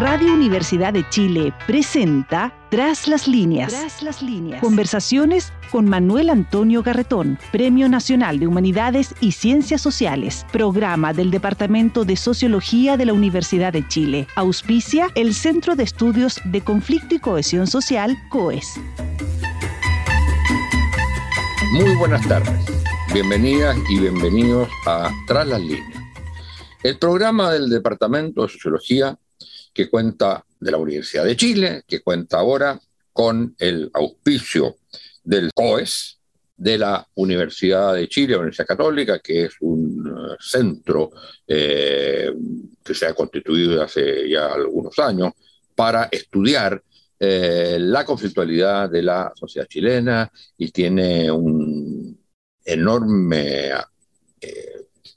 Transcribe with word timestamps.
Radio 0.00 0.32
Universidad 0.32 0.94
de 0.94 1.06
Chile 1.10 1.52
presenta 1.66 2.54
Tras 2.70 3.06
las 3.06 3.28
líneas. 3.28 3.70
Tras 3.70 4.02
las 4.02 4.22
líneas. 4.22 4.62
Conversaciones 4.62 5.52
con 5.70 5.90
Manuel 5.90 6.30
Antonio 6.30 6.82
Garretón, 6.82 7.38
Premio 7.52 7.86
Nacional 7.86 8.38
de 8.38 8.46
Humanidades 8.46 9.14
y 9.20 9.32
Ciencias 9.32 9.82
Sociales, 9.82 10.46
programa 10.52 11.12
del 11.12 11.30
Departamento 11.30 12.06
de 12.06 12.16
Sociología 12.16 12.96
de 12.96 13.04
la 13.04 13.12
Universidad 13.12 13.74
de 13.74 13.86
Chile. 13.88 14.26
Auspicia 14.36 15.08
el 15.16 15.34
Centro 15.34 15.76
de 15.76 15.82
Estudios 15.82 16.40
de 16.46 16.62
Conflicto 16.62 17.16
y 17.16 17.18
Cohesión 17.18 17.66
Social, 17.66 18.16
COES. 18.30 18.80
Muy 21.72 21.94
buenas 21.96 22.26
tardes. 22.26 22.54
Bienvenidas 23.12 23.76
y 23.90 24.00
bienvenidos 24.00 24.66
a 24.86 25.10
Tras 25.26 25.46
las 25.46 25.60
líneas. 25.60 26.02
El 26.82 26.96
programa 26.96 27.52
del 27.52 27.68
Departamento 27.68 28.40
de 28.40 28.48
Sociología 28.48 29.18
que 29.72 29.88
cuenta 29.88 30.44
de 30.58 30.70
la 30.70 30.78
Universidad 30.78 31.24
de 31.24 31.36
Chile, 31.36 31.82
que 31.86 32.00
cuenta 32.00 32.38
ahora 32.38 32.78
con 33.12 33.54
el 33.58 33.90
auspicio 33.94 34.76
del 35.24 35.50
COES, 35.54 36.20
de 36.60 36.76
la 36.76 37.06
Universidad 37.14 37.94
de 37.94 38.06
Chile, 38.06 38.36
Universidad 38.36 38.66
Católica, 38.66 39.18
que 39.20 39.44
es 39.44 39.54
un 39.60 40.06
eh, 40.06 40.36
centro 40.38 41.10
eh, 41.46 42.30
que 42.84 42.94
se 42.94 43.06
ha 43.06 43.14
constituido 43.14 43.82
hace 43.82 44.28
ya 44.28 44.52
algunos 44.52 44.98
años 44.98 45.32
para 45.74 46.08
estudiar 46.12 46.82
eh, 47.18 47.78
la 47.80 48.04
conflictualidad 48.04 48.90
de 48.90 49.02
la 49.02 49.32
sociedad 49.34 49.66
chilena 49.66 50.30
y 50.58 50.70
tiene 50.70 51.30
un 51.30 52.18
enorme 52.62 53.70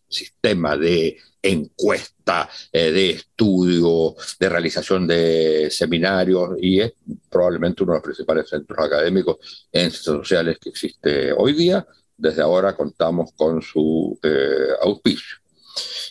sistema 0.07 0.77
de 0.77 1.17
encuesta, 1.43 2.49
eh, 2.71 2.91
de 2.91 3.09
estudio, 3.11 4.15
de 4.39 4.49
realización 4.49 5.05
de 5.05 5.69
seminarios 5.69 6.51
y 6.59 6.79
es 6.79 6.93
probablemente 7.29 7.83
uno 7.83 7.93
de 7.93 7.97
los 7.97 8.03
principales 8.03 8.49
centros 8.49 8.79
académicos 8.79 9.67
en 9.71 9.91
ciencias 9.91 10.03
sociales 10.05 10.57
que 10.59 10.69
existe 10.69 11.33
hoy 11.33 11.53
día. 11.53 11.85
Desde 12.15 12.41
ahora 12.41 12.75
contamos 12.75 13.31
con 13.35 13.61
su 13.61 14.17
eh, 14.23 14.69
auspicio. 14.81 15.37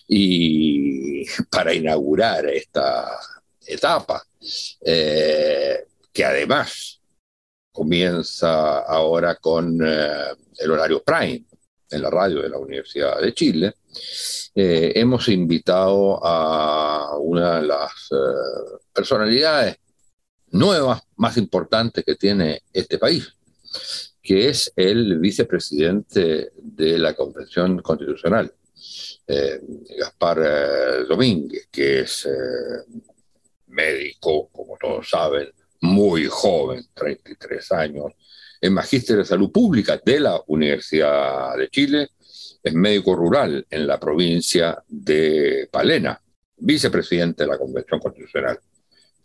Y 0.06 1.24
para 1.50 1.72
inaugurar 1.72 2.46
esta 2.46 3.18
etapa, 3.66 4.22
eh, 4.84 5.86
que 6.12 6.24
además 6.24 7.00
comienza 7.72 8.80
ahora 8.80 9.36
con 9.36 9.80
el 9.80 10.70
horario 10.70 11.02
prime 11.02 11.42
en 11.92 12.02
la 12.02 12.10
radio 12.10 12.42
de 12.42 12.48
la 12.48 12.58
Universidad 12.58 13.20
de 13.20 13.34
Chile, 13.34 13.74
eh, 14.54 14.92
hemos 14.96 15.28
invitado 15.28 16.24
a 16.24 17.16
una 17.18 17.60
de 17.60 17.66
las 17.66 18.08
eh, 18.10 18.78
personalidades 18.92 19.76
nuevas 20.50 21.02
más 21.16 21.36
importantes 21.36 22.04
que 22.04 22.16
tiene 22.16 22.62
este 22.72 22.98
país, 22.98 23.34
que 24.22 24.48
es 24.48 24.72
el 24.76 25.18
vicepresidente 25.18 26.52
de 26.56 26.98
la 26.98 27.14
Convención 27.14 27.80
Constitucional, 27.80 28.52
eh, 29.26 29.60
Gaspar 29.98 31.06
Domínguez, 31.06 31.68
que 31.70 32.00
es 32.00 32.28
médico, 33.68 34.48
como 34.52 34.76
todos 34.78 35.08
saben, 35.08 35.50
muy 35.80 36.26
joven, 36.26 36.84
33 36.94 37.72
años, 37.72 38.12
es 38.62 38.70
magíster 38.70 39.16
de 39.16 39.24
salud 39.24 39.50
pública 39.50 40.00
de 40.04 40.20
la 40.20 40.40
Universidad 40.46 41.56
de 41.56 41.68
Chile, 41.68 42.10
es 42.62 42.72
médico 42.72 43.16
rural 43.16 43.66
en 43.68 43.88
la 43.88 43.98
provincia 43.98 44.80
de 44.86 45.68
Palena, 45.68 46.22
vicepresidente 46.58 47.42
de 47.42 47.50
la 47.50 47.58
Convención 47.58 47.98
Constitucional. 47.98 48.60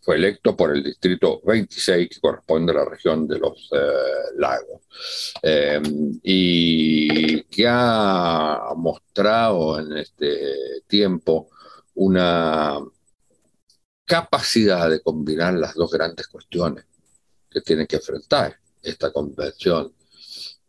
Fue 0.01 0.15
electo 0.15 0.57
por 0.57 0.75
el 0.75 0.83
distrito 0.83 1.39
26, 1.45 2.09
que 2.09 2.19
corresponde 2.19 2.71
a 2.71 2.77
la 2.77 2.85
región 2.85 3.27
de 3.27 3.37
los 3.37 3.69
eh, 3.73 4.33
lagos, 4.37 4.81
eh, 5.43 5.81
y 6.23 7.43
que 7.43 7.67
ha 7.67 8.71
mostrado 8.75 9.79
en 9.79 9.97
este 9.97 10.81
tiempo 10.87 11.49
una 11.93 12.79
capacidad 14.03 14.89
de 14.89 15.01
combinar 15.01 15.53
las 15.53 15.75
dos 15.75 15.91
grandes 15.91 16.27
cuestiones 16.27 16.85
que 17.51 17.61
tiene 17.61 17.85
que 17.85 17.97
enfrentar 17.97 18.57
esta 18.81 19.11
convención, 19.11 19.91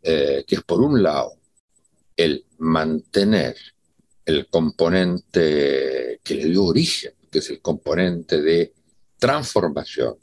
eh, 0.01 0.43
que 0.47 0.55
es 0.55 0.63
por 0.63 0.81
un 0.81 1.01
lado 1.01 1.33
el 2.15 2.45
mantener 2.59 3.55
el 4.25 4.47
componente 4.47 6.19
que 6.23 6.35
le 6.35 6.45
dio 6.45 6.65
origen, 6.65 7.13
que 7.31 7.39
es 7.39 7.49
el 7.49 7.61
componente 7.61 8.41
de 8.41 8.73
transformación 9.17 10.15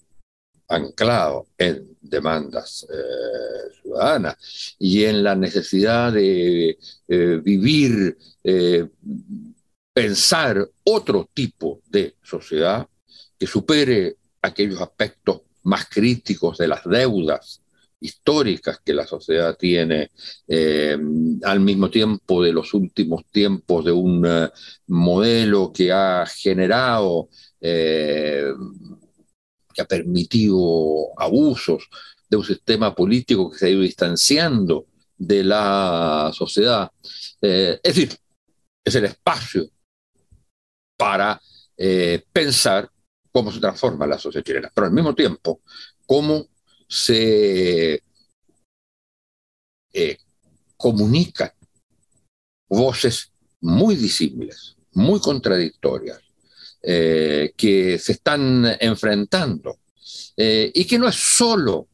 anclado 0.69 1.49
en 1.57 1.97
demandas 2.01 2.87
eh, 2.91 3.81
ciudadanas 3.81 4.77
y 4.79 5.05
en 5.05 5.23
la 5.23 5.35
necesidad 5.35 6.13
de 6.13 6.79
eh, 7.09 7.41
vivir, 7.43 8.17
pensar 9.93 10.69
otro 10.85 11.29
tipo 11.35 11.81
de 11.89 12.15
sociedad 12.23 12.87
que 13.37 13.47
supere 13.47 14.17
aquellos 14.41 14.81
aspectos 14.81 15.43
más 15.65 15.87
críticos 15.89 16.59
de 16.59 16.69
las 16.69 16.85
deudas 16.85 17.61
históricas 18.07 18.81
que 18.85 18.95
la 18.95 19.07
sociedad 19.07 19.57
tiene, 19.57 20.11
eh, 20.49 20.97
al 21.43 21.61
mismo 21.61 21.91
tiempo 21.91 22.43
de 22.43 22.53
los 22.53 22.73
últimos 22.75 23.27
tiempos 23.31 23.85
de 23.85 23.93
un 23.93 24.25
eh, 24.27 24.51
modelo 24.87 25.73
que 25.73 25.93
ha 25.93 26.25
generado, 26.27 27.29
eh, 27.61 28.53
que 29.75 29.83
ha 29.83 29.87
permitido 29.87 31.09
abusos 31.17 31.89
de 32.29 32.37
un 32.37 32.45
sistema 32.45 32.95
político 32.95 33.51
que 33.51 33.59
se 33.59 33.67
ha 33.67 33.71
ido 33.71 33.83
distanciando 33.83 34.87
de 35.17 35.45
la 35.45 36.31
sociedad. 36.35 36.91
es 37.41 37.81
decir, 37.83 38.11
es 38.85 38.95
el 38.95 39.05
espacio 39.05 39.69
para 40.97 41.41
pensar 42.33 42.91
cómo 43.31 43.53
se 43.53 43.61
transforma 43.61 44.07
la 44.07 44.19
sociedad 44.19 44.45
chilena, 44.45 44.73
pero 44.75 44.87
al 44.87 44.93
mismo 44.93 45.15
tiempo, 45.15 45.61
cómo 46.07 46.49
se 46.89 48.03
eh, 49.93 50.19
comunican 50.77 51.51
voces 52.69 53.33
muy 53.61 53.97
disímiles, 53.97 54.77
muy 54.93 55.21
contradictorias, 55.21 56.21
eh, 56.83 57.53
que 57.57 57.99
se 57.99 58.13
están 58.13 58.77
enfrentando 58.79 59.79
eh, 60.37 60.71
y 60.75 60.85
que 60.85 60.99
no 60.99 61.09
es 61.09 61.17
solo 61.17 61.89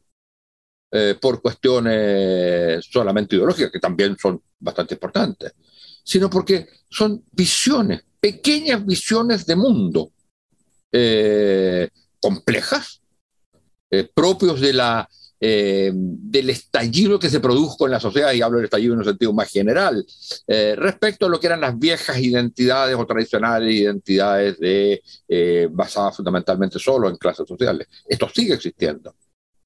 por 1.19 1.41
cuestiones 1.41 2.85
solamente 2.85 3.35
ideológicas, 3.35 3.71
que 3.71 3.79
también 3.79 4.15
son 4.15 4.39
bastante 4.59 4.93
importantes, 4.93 5.53
sino 6.03 6.29
porque 6.29 6.67
son 6.87 7.25
visiones, 7.31 8.03
pequeñas 8.19 8.85
visiones 8.85 9.43
de 9.47 9.55
mundo 9.55 10.11
complejas, 12.19 13.02
eh, 13.95 14.09
propios 14.11 14.59
de 14.59 14.73
la, 14.73 15.07
eh, 15.39 15.91
del 15.93 16.49
estallido 16.49 17.19
que 17.19 17.29
se 17.29 17.39
produjo 17.39 17.85
en 17.85 17.91
la 17.91 17.99
sociedad, 17.99 18.33
y 18.33 18.41
hablo 18.41 18.57
del 18.57 18.65
estallido 18.65 18.93
en 18.93 18.99
un 18.99 19.05
sentido 19.05 19.31
más 19.33 19.51
general, 19.51 20.03
eh, 20.47 20.73
respecto 20.75 21.27
a 21.27 21.29
lo 21.29 21.39
que 21.39 21.45
eran 21.45 21.61
las 21.61 21.77
viejas 21.77 22.17
identidades 22.17 22.95
o 22.95 23.05
tradicionales 23.05 23.71
identidades 23.71 24.57
de, 24.57 24.99
basadas 25.69 26.15
fundamentalmente 26.15 26.79
solo 26.79 27.07
en 27.07 27.17
clases 27.17 27.47
sociales. 27.47 27.87
Esto 28.07 28.27
sigue 28.33 28.55
existiendo. 28.55 29.13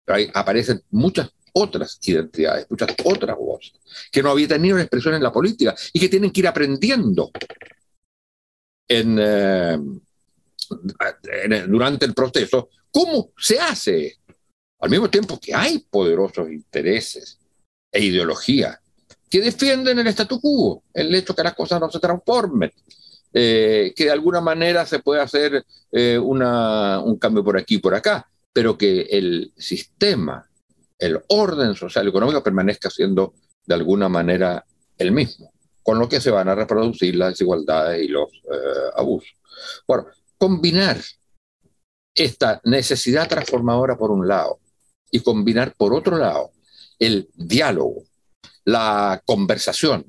Ahí 0.08 0.30
aparecen 0.34 0.82
muchas 0.92 1.32
otras 1.54 1.98
identidades, 2.02 2.68
muchas 2.70 2.94
otras 3.06 3.38
voces, 3.38 3.80
que 4.12 4.22
no 4.22 4.32
había 4.32 4.50
tenido 4.50 4.78
expresión 4.78 5.14
en 5.14 5.24
la 5.24 5.32
política 5.32 5.74
y 5.94 6.02
que 6.02 6.10
tienen 6.10 6.32
que 6.32 6.42
ir 6.42 6.48
aprendiendo 6.50 7.32
en, 8.90 10.02
durante 11.68 12.06
el 12.06 12.14
proceso 12.14 12.70
¿Cómo 12.92 13.32
se 13.38 13.60
hace 13.60 14.08
esto? 14.08 14.34
Al 14.80 14.90
mismo 14.90 15.10
tiempo 15.10 15.40
que 15.40 15.54
hay 15.54 15.80
poderosos 15.80 16.50
intereses 16.50 17.40
e 17.92 18.04
ideologías 18.04 18.80
que 19.30 19.42
defienden 19.42 20.00
el 20.00 20.08
statu 20.08 20.40
quo, 20.40 20.84
el 20.94 21.14
hecho 21.14 21.36
que 21.36 21.44
las 21.44 21.54
cosas 21.54 21.80
no 21.80 21.92
se 21.92 22.00
transformen, 22.00 22.72
eh, 23.34 23.94
que 23.96 24.06
de 24.06 24.12
alguna 24.12 24.42
manera 24.42 24.86
se 24.86 25.00
puede 25.00 25.22
hacer 25.22 25.66
eh, 25.92 26.18
un 26.18 27.20
cambio 27.20 27.44
por 27.44 27.58
aquí 27.58 27.76
y 27.76 27.80
por 27.80 27.94
acá, 27.94 28.28
pero 28.54 28.78
que 28.78 29.02
el 29.02 29.54
sistema, 29.58 30.50
el 30.98 31.20
orden 31.28 31.76
social 31.76 32.06
y 32.06 32.10
económico 32.10 32.42
permanezca 32.42 32.90
siendo 32.90 33.34
de 33.66 33.76
alguna 33.76 34.08
manera 34.08 34.66
el 34.98 35.12
mismo, 35.12 35.52
con 35.84 36.00
lo 36.00 36.08
que 36.08 36.22
se 36.22 36.32
van 36.32 36.48
a 36.48 36.56
reproducir 36.56 37.16
las 37.16 37.34
desigualdades 37.34 38.04
y 38.04 38.08
los 38.08 38.32
eh, 38.32 38.92
abusos. 38.96 39.36
Bueno, 39.86 40.08
combinar 40.38 40.98
esta 42.14 42.62
necesidad 42.64 43.28
transformadora 43.28 43.98
por 43.98 44.12
un 44.12 44.28
lado 44.28 44.60
y 45.12 45.20
combinar 45.20 45.74
por 45.76 45.94
otro 45.94 46.18
lado 46.18 46.52
el 47.00 47.30
diálogo, 47.36 48.04
la 48.66 49.22
conversación, 49.26 50.06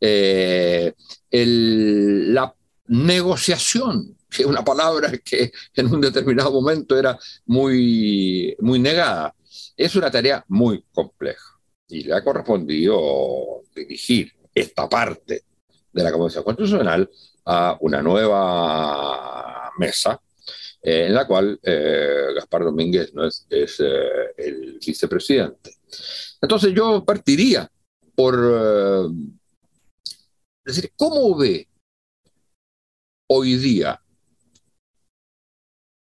eh, 0.00 0.94
la 1.30 2.54
negociación 2.86 4.18
que 4.28 4.42
es 4.42 4.48
una 4.48 4.64
palabra 4.64 5.10
que 5.24 5.52
en 5.74 5.92
un 5.92 6.00
determinado 6.00 6.52
momento 6.52 6.98
era 6.98 7.18
muy, 7.46 8.54
muy 8.60 8.78
negada. 8.78 9.34
Es 9.76 9.96
una 9.96 10.10
tarea 10.10 10.44
muy 10.48 10.84
compleja 10.92 11.58
y 11.88 12.04
le 12.04 12.14
ha 12.14 12.22
correspondido 12.22 13.62
dirigir 13.74 14.32
esta 14.54 14.88
parte 14.88 15.44
de 15.92 16.02
la 16.02 16.12
Convención 16.12 16.44
Constitucional 16.44 17.08
a 17.46 17.78
una 17.80 18.02
nueva 18.02 19.57
mesa 19.78 20.20
eh, 20.82 21.06
en 21.06 21.14
la 21.14 21.26
cual 21.26 21.58
eh, 21.62 22.28
Gaspar 22.34 22.64
Domínguez 22.64 23.12
¿no? 23.12 23.26
es, 23.26 23.46
eh, 23.50 24.34
el 24.36 24.78
vicepresidente. 24.84 25.76
Entonces 26.40 26.72
yo 26.74 27.04
partiría 27.04 27.70
por 28.14 29.12
decir, 30.64 30.92
¿cómo 30.96 31.36
ve 31.36 31.68
hoy 33.28 33.56
día 33.56 34.00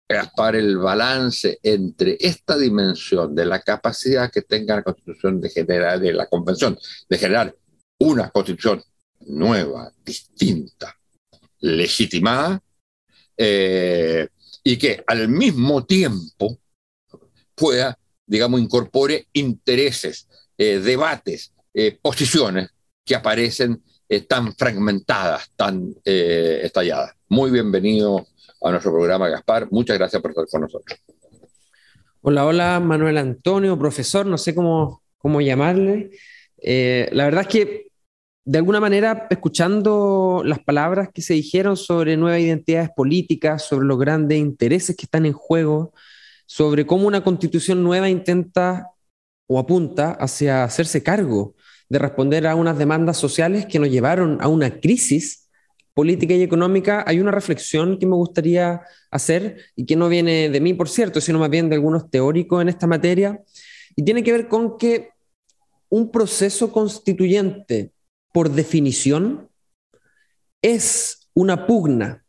Gaspar 0.08 0.56
el 0.56 0.78
balance 0.78 1.58
entre 1.64 2.18
esta 2.20 2.56
dimensión 2.56 3.34
de 3.34 3.46
la 3.46 3.62
capacidad 3.62 4.32
que 4.32 4.44
tenga 4.44 4.76
la 4.76 4.84
Constitución 4.84 5.42
de 5.42 5.50
generar, 5.50 6.00
de 6.00 6.14
la 6.14 6.28
Convención, 6.28 6.78
de 7.10 7.18
generar 7.18 7.56
una 8.00 8.30
Constitución 8.30 8.84
nueva, 9.22 9.92
distinta, 10.06 10.96
legitimada, 11.60 12.62
eh, 13.38 14.28
y 14.64 14.78
que 14.78 15.04
al 15.08 15.28
mismo 15.28 15.86
tiempo 15.86 16.60
pueda, 17.56 17.98
digamos, 18.26 18.62
incorpore 18.62 19.28
intereses, 19.34 20.28
eh, 20.58 20.80
debates, 20.80 21.54
eh, 21.74 21.98
posiciones 22.02 22.70
que 23.06 23.16
aparecen 23.16 23.82
tan 24.28 24.54
fragmentadas, 24.54 25.50
tan 25.56 25.96
estalladas. 26.06 27.16
Muy 27.30 27.50
bienvenido 27.50 28.28
a 28.62 28.70
nuestro 28.70 28.92
programa, 28.92 29.28
Gaspar. 29.28 29.68
Muchas 29.72 29.98
gracias 29.98 30.22
por 30.22 30.30
estar 30.30 30.46
con 30.46 30.62
nosotros. 30.62 31.00
Hola, 32.22 32.46
hola, 32.46 32.80
Manuel 32.80 33.18
Antonio, 33.18 33.78
profesor, 33.80 34.28
no 34.28 34.38
sé 34.38 34.54
cómo, 34.54 35.02
cómo 35.18 35.42
llamarle. 35.42 36.12
la 36.62 37.26
verdad 37.26 37.42
es 37.42 37.48
que 37.48 37.88
de 38.46 38.58
alguna 38.58 38.82
manera, 38.82 39.28
escuchando 39.30 40.42
las 40.46 40.60
palabras 40.60 41.10
que 41.14 41.22
se 41.22 41.34
dijeron 41.34 41.78
sobre 41.78 42.18
nuevas 42.18 42.42
identidades 42.42 42.90
políticas, 42.94 43.64
sobre 43.64 43.86
los 43.86 43.98
grandes 43.98 44.38
intereses 44.38 44.98
que 44.98 45.06
están 45.06 45.26
en 45.26 45.34
juego, 45.34 45.94
sobre 46.46 46.86
cómo 46.86 47.08
una 47.08 47.24
constitución 47.24 47.84
nueva 47.84 48.10
intenta 48.10 48.90
o 49.48 49.60
apunta 49.60 50.12
hacia 50.12 50.66
hacerse 50.66 51.04
cargo 51.04 51.56
de 51.88 52.00
responder 52.00 52.46
a 52.48 52.56
unas 52.56 52.78
demandas 52.78 53.18
sociales 53.18 53.66
que 53.66 53.80
nos 53.80 53.90
llevaron 53.90 54.38
a 54.42 54.50
una 54.50 54.80
crisis 54.80 55.50
política 55.94 56.34
y 56.34 56.42
económica, 56.42 57.04
hay 57.08 57.20
una 57.20 57.32
reflexión 57.32 57.98
que 58.00 58.08
me 58.08 58.16
gustaría 58.16 58.82
hacer 59.12 59.58
y 59.76 59.86
que 59.86 59.96
no 59.96 60.10
viene 60.10 60.50
de 60.50 60.60
mí, 60.60 60.74
por 60.74 60.90
cierto, 60.90 61.22
sino 61.22 61.40
más 61.40 61.50
bien 61.50 61.70
de 61.70 61.76
algunos 61.76 62.10
teóricos 62.10 62.62
en 62.62 62.70
esta 62.70 62.88
materia, 62.88 63.40
y 63.96 64.04
tiene 64.04 64.24
que 64.24 64.32
ver 64.32 64.48
con 64.48 64.78
que 64.78 65.10
un 65.90 66.12
proceso 66.12 66.72
constituyente 66.72 67.93
por 68.34 68.50
definición, 68.50 69.50
es 70.62 71.30
una 71.34 71.66
pugna 71.66 72.26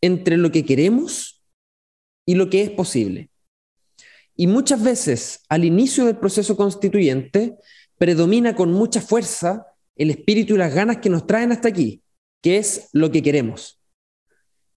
entre 0.00 0.36
lo 0.36 0.52
que 0.52 0.64
queremos 0.64 1.42
y 2.24 2.36
lo 2.36 2.50
que 2.50 2.62
es 2.62 2.70
posible. 2.70 3.30
Y 4.36 4.46
muchas 4.46 4.82
veces 4.82 5.44
al 5.48 5.64
inicio 5.64 6.04
del 6.04 6.16
proceso 6.16 6.56
constituyente 6.56 7.56
predomina 7.98 8.54
con 8.54 8.72
mucha 8.72 9.00
fuerza 9.00 9.66
el 9.96 10.10
espíritu 10.10 10.54
y 10.54 10.58
las 10.58 10.74
ganas 10.74 10.98
que 10.98 11.10
nos 11.10 11.26
traen 11.26 11.52
hasta 11.52 11.68
aquí, 11.68 12.02
que 12.42 12.58
es 12.58 12.88
lo 12.92 13.10
que 13.10 13.22
queremos. 13.22 13.80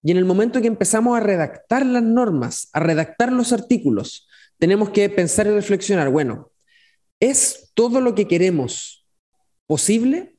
Y 0.02 0.12
en 0.12 0.18
el 0.18 0.24
momento 0.24 0.60
que 0.60 0.68
empezamos 0.68 1.16
a 1.16 1.20
redactar 1.20 1.84
las 1.84 2.02
normas, 2.02 2.68
a 2.72 2.80
redactar 2.80 3.32
los 3.32 3.52
artículos, 3.52 4.28
tenemos 4.58 4.90
que 4.90 5.08
pensar 5.10 5.46
y 5.46 5.50
reflexionar, 5.50 6.10
bueno, 6.10 6.52
¿es 7.18 7.72
todo 7.74 8.00
lo 8.00 8.14
que 8.14 8.28
queremos 8.28 9.06
posible? 9.66 10.35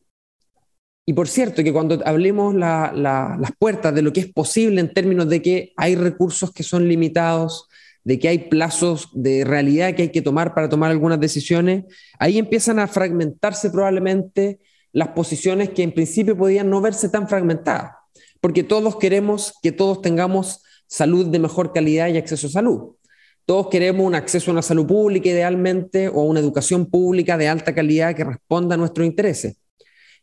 Y 1.09 1.13
por 1.13 1.29
cierto, 1.29 1.63
que 1.63 1.71
cuando 1.71 2.01
hablemos 2.05 2.53
las 2.53 3.51
puertas 3.57 3.95
de 3.95 4.01
lo 4.01 4.11
que 4.11 4.19
es 4.19 4.33
posible 4.33 4.81
en 4.81 4.93
términos 4.93 5.29
de 5.29 5.41
que 5.41 5.71
hay 5.77 5.95
recursos 5.95 6.51
que 6.51 6.63
son 6.63 6.85
limitados, 6.85 7.69
de 8.03 8.19
que 8.19 8.27
hay 8.27 8.39
plazos 8.49 9.09
de 9.13 9.45
realidad 9.45 9.95
que 9.95 10.01
hay 10.01 10.11
que 10.11 10.21
tomar 10.21 10.53
para 10.53 10.67
tomar 10.67 10.91
algunas 10.91 11.17
decisiones, 11.21 11.85
ahí 12.19 12.37
empiezan 12.37 12.77
a 12.79 12.87
fragmentarse 12.87 13.69
probablemente 13.69 14.59
las 14.91 15.07
posiciones 15.09 15.69
que 15.69 15.83
en 15.83 15.93
principio 15.93 16.37
podían 16.37 16.69
no 16.69 16.81
verse 16.81 17.07
tan 17.07 17.29
fragmentadas, 17.29 17.93
porque 18.41 18.63
todos 18.63 18.97
queremos 18.97 19.53
que 19.63 19.71
todos 19.71 20.01
tengamos 20.01 20.61
salud 20.87 21.27
de 21.27 21.39
mejor 21.39 21.71
calidad 21.71 22.09
y 22.09 22.17
acceso 22.17 22.47
a 22.47 22.49
salud. 22.49 22.95
Todos 23.45 23.69
queremos 23.69 24.05
un 24.05 24.15
acceso 24.15 24.51
a 24.51 24.55
una 24.55 24.61
salud 24.61 24.85
pública 24.85 25.29
idealmente 25.29 26.09
o 26.09 26.19
a 26.19 26.25
una 26.25 26.41
educación 26.41 26.87
pública 26.87 27.37
de 27.37 27.47
alta 27.47 27.73
calidad 27.73 28.13
que 28.13 28.25
responda 28.25 28.75
a 28.75 28.77
nuestros 28.77 29.07
intereses. 29.07 29.55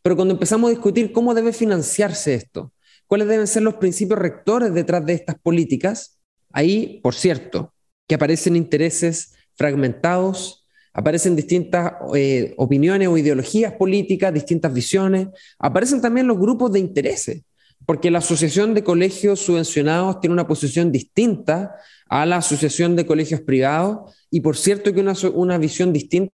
Pero 0.05 0.15
cuando 0.15 0.35
empezamos 0.35 0.67
a 0.67 0.69
discutir 0.69 1.11
cómo 1.11 1.33
debe 1.33 1.51
financiarse 1.51 2.35
esto, 2.35 2.71
cuáles 3.07 3.27
deben 3.27 3.47
ser 3.47 3.63
los 3.63 3.73
principios 3.73 4.19
rectores 4.19 4.71
detrás 4.71 5.03
de 5.03 5.13
estas 5.13 5.35
políticas, 5.39 6.19
ahí, 6.51 6.99
por 7.01 7.15
cierto, 7.15 7.73
que 8.07 8.13
aparecen 8.13 8.55
intereses 8.55 9.33
fragmentados, 9.55 10.67
aparecen 10.93 11.35
distintas 11.35 11.93
eh, 12.13 12.53
opiniones 12.57 13.07
o 13.07 13.17
ideologías 13.17 13.73
políticas, 13.73 14.31
distintas 14.31 14.71
visiones, 14.71 15.29
aparecen 15.57 16.01
también 16.01 16.27
los 16.27 16.37
grupos 16.37 16.71
de 16.71 16.81
intereses, 16.81 17.41
porque 17.87 18.11
la 18.11 18.19
Asociación 18.19 18.75
de 18.75 18.83
Colegios 18.83 19.39
Subvencionados 19.39 20.19
tiene 20.21 20.33
una 20.33 20.47
posición 20.47 20.91
distinta 20.91 21.77
a 22.07 22.27
la 22.27 22.37
Asociación 22.37 22.95
de 22.95 23.07
Colegios 23.07 23.41
Privados 23.41 24.15
y 24.29 24.41
por 24.41 24.55
cierto 24.55 24.93
que 24.93 24.99
una, 24.99 25.15
una 25.33 25.57
visión 25.57 25.91
distinta 25.91 26.31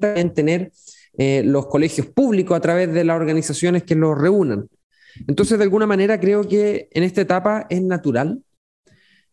en 0.00 0.34
tener 0.34 0.72
eh, 1.18 1.42
los 1.44 1.66
colegios 1.66 2.06
públicos 2.06 2.56
a 2.56 2.60
través 2.60 2.92
de 2.92 3.04
las 3.04 3.16
organizaciones 3.16 3.82
que 3.82 3.94
los 3.94 4.16
reúnan. 4.16 4.68
Entonces, 5.26 5.58
de 5.58 5.64
alguna 5.64 5.86
manera, 5.86 6.18
creo 6.18 6.46
que 6.48 6.88
en 6.92 7.02
esta 7.02 7.20
etapa 7.20 7.66
es 7.68 7.82
natural 7.82 8.42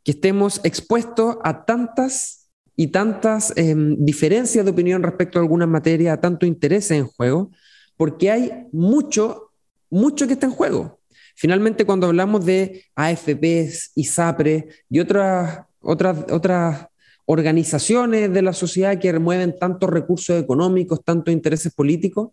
que 0.03 0.11
estemos 0.11 0.61
expuestos 0.63 1.37
a 1.43 1.65
tantas 1.65 2.49
y 2.75 2.87
tantas 2.87 3.53
em, 3.57 3.97
diferencias 3.99 4.63
de 4.63 4.71
opinión 4.71 5.03
respecto 5.03 5.37
a 5.37 5.41
algunas 5.41 5.67
materias, 5.67 6.13
a 6.13 6.21
tanto 6.21 6.45
interés 6.45 6.89
en 6.91 7.05
juego, 7.07 7.51
porque 7.97 8.31
hay 8.31 8.67
mucho, 8.71 9.51
mucho 9.89 10.27
que 10.27 10.33
está 10.33 10.45
en 10.45 10.53
juego. 10.53 10.99
Finalmente, 11.35 11.85
cuando 11.85 12.07
hablamos 12.07 12.45
de 12.45 12.85
AFPs, 12.95 13.91
ISAPRE 13.95 14.67
y 14.89 14.99
otras, 14.99 15.61
otras, 15.81 16.25
otras 16.31 16.88
organizaciones 17.31 18.33
de 18.33 18.41
la 18.41 18.53
sociedad 18.53 18.97
que 18.97 19.11
remueven 19.11 19.55
tantos 19.55 19.87
recursos 19.87 20.41
económicos, 20.41 21.03
tantos 21.03 21.31
intereses 21.31 21.71
políticos, 21.71 22.31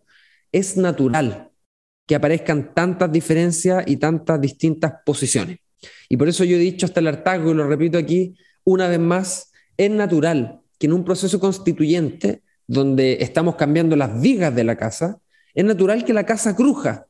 es 0.51 0.75
natural 0.75 1.51
que 2.07 2.15
aparezcan 2.15 2.73
tantas 2.73 3.11
diferencias 3.11 3.83
y 3.85 3.97
tantas 3.97 4.41
distintas 4.41 4.93
posiciones. 5.05 5.59
Y 6.09 6.17
por 6.17 6.27
eso 6.27 6.43
yo 6.43 6.55
he 6.55 6.59
dicho 6.59 6.87
hasta 6.87 6.99
el 6.99 7.07
hartazgo, 7.09 7.51
y 7.51 7.53
lo 7.53 7.67
repito 7.67 7.99
aquí 7.99 8.35
una 8.63 8.87
vez 8.87 8.97
más, 8.99 9.51
es 9.77 9.91
natural 9.91 10.61
que 10.79 10.87
en 10.87 10.93
un 10.93 11.05
proceso 11.05 11.39
constituyente 11.39 12.41
donde 12.65 13.19
estamos 13.21 13.55
cambiando 13.55 13.95
las 13.95 14.19
vigas 14.19 14.55
de 14.55 14.63
la 14.63 14.77
casa, 14.77 15.19
es 15.53 15.63
natural 15.63 16.05
que 16.05 16.13
la 16.13 16.25
casa 16.25 16.55
cruja. 16.55 17.05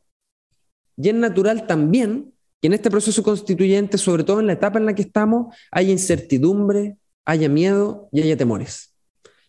Y 0.98 1.08
es 1.08 1.16
natural 1.16 1.66
también 1.66 2.34
que 2.62 2.68
en 2.68 2.74
este 2.74 2.92
proceso 2.92 3.24
constituyente, 3.24 3.98
sobre 3.98 4.26
todo 4.26 4.42
en 4.42 4.48
la 4.48 4.54
etapa 4.54 4.78
en 4.78 4.88
la 4.88 4.94
que 4.94 5.04
estamos, 5.04 5.56
haya 5.72 5.94
incertidumbre, 5.94 6.98
haya 7.28 7.50
miedo 7.50 8.08
y 8.14 8.22
haya 8.22 8.38
temores. 8.38 8.94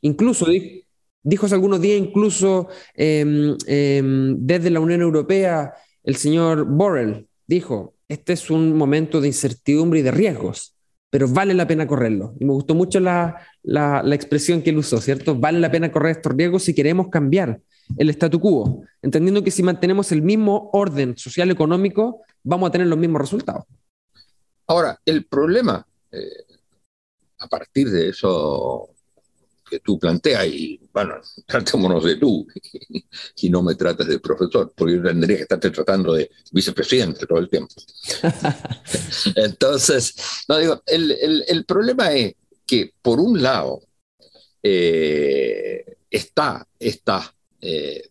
Incluso, 0.01 0.47
dijo 1.23 1.47
algunos 1.47 1.81
días, 1.81 1.99
incluso 1.99 2.69
em, 2.95 3.57
em, 3.67 4.37
desde 4.41 4.71
la 4.71 4.81
Unión 4.81 5.01
Europea, 5.01 5.73
el 6.03 6.17
señor 6.17 6.65
Borrell 6.65 7.29
dijo, 7.47 7.95
este 8.09 8.33
es 8.33 8.51
un 8.51 8.77
momento 8.77 9.21
de 9.21 9.29
incertidumbre 9.29 10.01
y 10.01 10.03
de 10.03 10.11
riesgos, 10.11 10.75
pero 11.09 11.29
vale 11.29 11.55
la 11.55 11.69
pena 11.69 11.87
correrlo. 11.87 12.35
Y 12.41 12.45
me 12.45 12.53
gustó 12.53 12.75
mucho 12.75 12.99
la, 12.99 13.47
la, 13.63 14.03
la 14.03 14.15
expresión 14.15 14.61
que 14.61 14.71
él 14.71 14.79
usó, 14.79 15.01
¿cierto? 15.01 15.37
Vale 15.37 15.61
la 15.61 15.71
pena 15.71 15.93
correr 15.93 16.17
estos 16.17 16.35
riesgos 16.35 16.65
si 16.65 16.75
queremos 16.75 17.09
cambiar 17.09 17.61
el 17.97 18.11
statu 18.11 18.41
quo, 18.41 18.83
entendiendo 19.03 19.45
que 19.45 19.53
si 19.53 19.63
mantenemos 19.63 20.11
el 20.11 20.23
mismo 20.23 20.69
orden 20.73 21.17
social 21.17 21.51
económico, 21.51 22.23
vamos 22.43 22.69
a 22.69 22.73
tener 22.73 22.89
los 22.89 22.99
mismos 22.99 23.21
resultados. 23.21 23.65
Ahora, 24.67 24.99
el 25.07 25.25
problema, 25.27 25.87
eh, 26.11 26.21
a 27.39 27.49
partir 27.49 27.91
de 27.91 28.09
eso 28.09 28.91
que 29.69 29.81
tú 29.81 29.99
planteas, 29.99 30.47
y 30.47 30.81
bueno, 30.93 31.17
tratémonos 31.47 32.05
de 32.05 32.17
tú, 32.17 32.47
y 33.37 33.51
no 33.51 33.63
me 33.63 33.75
trates 33.75 34.07
de 34.07 34.19
profesor, 34.19 34.73
porque 34.75 34.95
yo 34.95 35.03
tendría 35.03 35.37
que 35.37 35.43
estarte 35.43 35.71
tratando 35.71 36.15
de 36.15 36.31
vicepresidente 36.53 37.27
todo 37.27 37.39
el 37.39 37.49
tiempo. 37.49 37.75
Entonces, 39.37 40.15
no 40.49 40.59
digo, 40.59 40.83
el, 40.87 41.45
el, 41.47 41.65
problema 41.65 42.13
es 42.13 42.35
que 42.67 42.93
por 43.03 43.21
un 43.21 43.43
lado 43.43 43.83
eh, 44.63 45.97
está 46.11 46.67
esta 46.79 47.35
eh, 47.61 48.09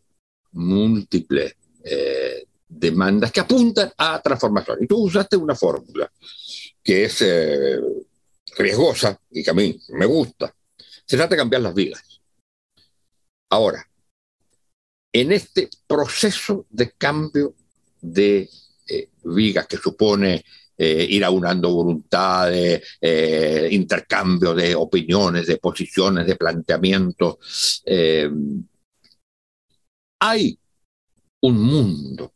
múltiple 0.52 1.56
eh, 1.84 2.46
demandas 2.68 3.32
que 3.32 3.40
apuntan 3.40 3.92
a 3.98 4.22
transformación. 4.22 4.80
Y 4.82 4.88
tú 4.88 4.98
usaste 5.06 5.38
una 5.38 5.56
fórmula 5.56 6.12
que 6.84 7.06
es 7.06 7.22
eh, 7.22 7.80
riesgosa 8.58 9.20
y 9.30 9.44
que 9.44 9.50
a 9.50 9.54
mí 9.54 9.80
me 9.90 10.06
gusta. 10.06 10.54
Se 11.06 11.16
trata 11.16 11.36
de 11.36 11.38
cambiar 11.38 11.62
las 11.62 11.74
vidas. 11.74 12.22
Ahora, 13.50 13.88
en 15.14 15.32
este 15.32 15.70
proceso 15.88 16.66
de 16.70 16.92
cambio 16.92 17.56
de 18.02 18.50
eh, 18.88 19.10
vigas 19.24 19.68
que 19.68 19.78
supone 19.78 20.44
eh, 20.78 21.08
ir 21.10 21.24
aunando 21.24 21.74
voluntades, 21.74 22.84
intercambio 23.72 24.54
de 24.54 24.76
opiniones, 24.76 25.48
de 25.48 25.58
posiciones, 25.58 26.28
de 26.28 26.36
planteamientos, 26.36 27.84
hay 30.20 30.60
un 31.42 31.62
mundo, 31.62 32.34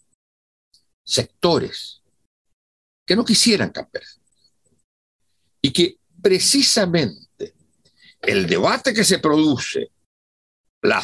sectores 1.04 2.02
que 3.06 3.16
no 3.16 3.26
quisieran 3.26 3.72
cambiar. 3.72 4.04
Y 5.62 5.72
que 5.72 5.98
precisamente 6.22 7.56
el 8.22 8.48
debate 8.48 8.94
que 8.94 9.04
se 9.04 9.20
produce, 9.20 9.92
los 10.82 11.04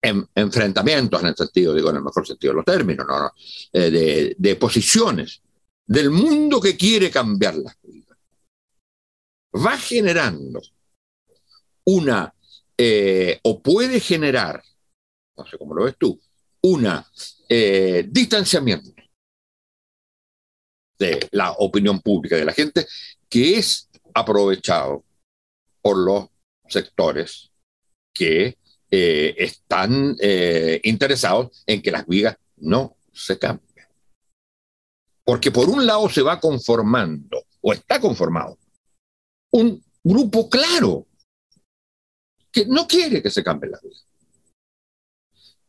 enfrentamientos 0.00 1.20
en 1.20 1.26
el 1.26 1.36
sentido, 1.36 1.74
digo 1.74 1.90
en 1.90 1.96
el 1.96 2.02
mejor 2.02 2.26
sentido 2.26 2.52
de 2.52 2.56
los 2.56 2.64
términos, 2.64 3.06
¿no? 3.06 3.32
Eh, 3.72 4.34
de, 4.38 4.56
posiciones 4.56 5.42
del 5.86 6.10
mundo 6.10 6.60
que 6.60 6.76
quiere 6.76 7.10
cambiar 7.10 7.56
las 7.56 7.74
cosas, 7.76 8.18
va 9.54 9.76
generando 9.76 10.60
una, 11.84 12.32
eh, 12.76 13.40
o 13.42 13.60
puede 13.62 13.98
generar, 13.98 14.62
no 15.36 15.46
sé 15.46 15.58
cómo 15.58 15.74
lo 15.74 15.84
ves 15.84 15.96
tú, 15.98 16.20
una 16.60 17.04
eh, 17.48 18.06
distanciamiento 18.08 18.97
de 20.98 21.28
la 21.30 21.52
opinión 21.52 22.00
pública 22.00 22.36
de 22.36 22.44
la 22.44 22.52
gente 22.52 22.86
que 23.28 23.58
es 23.58 23.88
aprovechado 24.14 25.04
por 25.80 25.96
los 25.96 26.28
sectores 26.68 27.50
que 28.12 28.58
eh, 28.90 29.34
están 29.38 30.16
eh, 30.20 30.80
interesados 30.84 31.62
en 31.66 31.82
que 31.82 31.90
las 31.90 32.06
vigas 32.06 32.36
no 32.56 32.96
se 33.12 33.38
cambien. 33.38 33.86
Porque 35.24 35.50
por 35.50 35.68
un 35.68 35.86
lado 35.86 36.08
se 36.08 36.22
va 36.22 36.40
conformando, 36.40 37.44
o 37.60 37.72
está 37.72 38.00
conformado, 38.00 38.58
un 39.52 39.82
grupo 40.02 40.48
claro 40.48 41.06
que 42.50 42.64
no 42.66 42.86
quiere 42.86 43.22
que 43.22 43.30
se 43.30 43.44
cambien 43.44 43.72
las 43.72 43.82
vigas. 43.82 44.06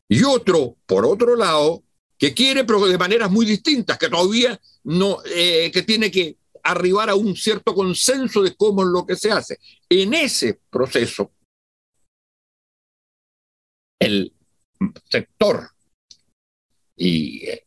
Y 0.07 0.23
otro, 0.23 0.77
por 0.85 1.05
otro 1.05 1.35
lado, 1.35 1.83
que 2.19 2.33
quiere, 2.33 2.65
pero 2.65 2.85
de 2.85 2.97
maneras 2.97 3.31
muy 3.31 3.45
distintas, 3.45 3.97
que 3.97 4.09
todavía 4.09 4.59
no, 4.83 5.19
eh, 5.25 5.71
que 5.73 5.83
tiene 5.83 6.11
que 6.11 6.37
arribar 6.63 7.09
a 7.09 7.15
un 7.15 7.35
cierto 7.35 7.73
consenso 7.73 8.43
de 8.43 8.55
cómo 8.55 8.83
es 8.83 8.89
lo 8.89 9.05
que 9.05 9.15
se 9.15 9.31
hace. 9.31 9.57
En 9.87 10.13
ese 10.13 10.59
proceso, 10.69 11.31
el 13.97 14.33
sector 15.09 15.71
y 16.97 17.45
eh, 17.47 17.63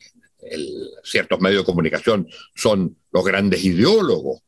ciertos 1.02 1.40
medios 1.40 1.62
de 1.62 1.66
comunicación 1.66 2.28
son 2.54 2.99
los 3.11 3.25
grandes 3.25 3.64
ideólogos 3.64 4.42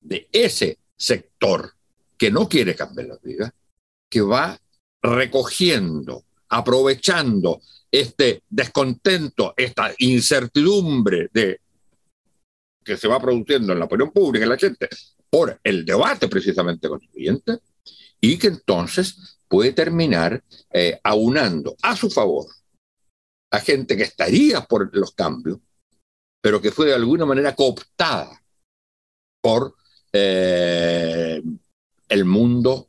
de 0.00 0.28
ese 0.32 0.80
sector 0.96 1.72
que 2.18 2.30
no 2.30 2.46
quiere 2.46 2.74
cambiar 2.74 3.08
la 3.08 3.18
vida, 3.22 3.54
que 4.10 4.20
va 4.20 4.58
recogiendo, 5.02 6.24
aprovechando 6.48 7.62
este 8.00 8.42
descontento, 8.48 9.54
esta 9.56 9.92
incertidumbre 9.98 11.30
de 11.32 11.60
que 12.84 12.96
se 12.96 13.08
va 13.08 13.20
produciendo 13.20 13.72
en 13.72 13.78
la 13.78 13.86
opinión 13.86 14.12
pública, 14.12 14.44
en 14.44 14.50
la 14.50 14.58
gente, 14.58 14.88
por 15.28 15.58
el 15.62 15.84
debate 15.84 16.28
precisamente 16.28 16.88
constituyente, 16.88 17.58
y 18.20 18.38
que 18.38 18.46
entonces 18.48 19.38
puede 19.48 19.72
terminar 19.72 20.42
eh, 20.72 20.98
aunando 21.02 21.76
a 21.82 21.96
su 21.96 22.10
favor 22.10 22.46
a 23.50 23.60
gente 23.60 23.96
que 23.96 24.02
estaría 24.04 24.62
por 24.62 24.94
los 24.96 25.12
cambios, 25.12 25.58
pero 26.40 26.60
que 26.60 26.72
fue 26.72 26.86
de 26.86 26.94
alguna 26.94 27.24
manera 27.24 27.54
cooptada 27.54 28.42
por 29.40 29.74
eh, 30.12 31.42
el 32.08 32.24
mundo 32.24 32.88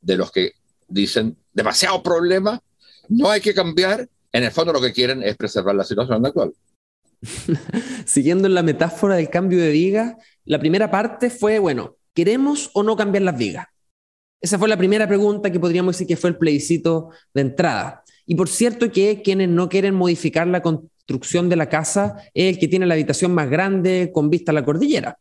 de 0.00 0.16
los 0.16 0.30
que 0.30 0.52
dicen 0.86 1.36
demasiado 1.52 2.02
problema, 2.02 2.62
no 3.08 3.30
hay 3.30 3.40
que 3.40 3.54
cambiar, 3.54 4.08
en 4.32 4.44
el 4.44 4.50
fondo 4.50 4.72
lo 4.72 4.80
que 4.80 4.92
quieren 4.92 5.22
es 5.22 5.36
preservar 5.36 5.74
la 5.74 5.84
situación 5.84 6.24
actual. 6.24 6.52
Siguiendo 8.04 8.46
en 8.46 8.54
la 8.54 8.62
metáfora 8.62 9.16
del 9.16 9.30
cambio 9.30 9.60
de 9.60 9.70
vigas, 9.70 10.14
la 10.44 10.58
primera 10.58 10.90
parte 10.90 11.30
fue, 11.30 11.58
bueno, 11.58 11.96
¿queremos 12.14 12.70
o 12.74 12.82
no 12.82 12.96
cambiar 12.96 13.22
las 13.22 13.36
vigas? 13.36 13.66
Esa 14.40 14.58
fue 14.58 14.68
la 14.68 14.76
primera 14.76 15.08
pregunta 15.08 15.50
que 15.50 15.58
podríamos 15.58 15.96
decir 15.96 16.06
que 16.06 16.16
fue 16.16 16.30
el 16.30 16.36
plebiscito 16.36 17.10
de 17.34 17.40
entrada. 17.40 18.04
Y 18.24 18.34
por 18.34 18.48
cierto 18.48 18.92
que 18.92 19.22
quienes 19.22 19.48
no 19.48 19.68
quieren 19.68 19.94
modificar 19.94 20.46
la 20.46 20.62
construcción 20.62 21.48
de 21.48 21.56
la 21.56 21.68
casa 21.68 22.16
es 22.34 22.54
el 22.54 22.58
que 22.58 22.68
tiene 22.68 22.86
la 22.86 22.94
habitación 22.94 23.34
más 23.34 23.50
grande 23.50 24.10
con 24.12 24.30
vista 24.30 24.52
a 24.52 24.54
la 24.54 24.64
cordillera. 24.64 25.18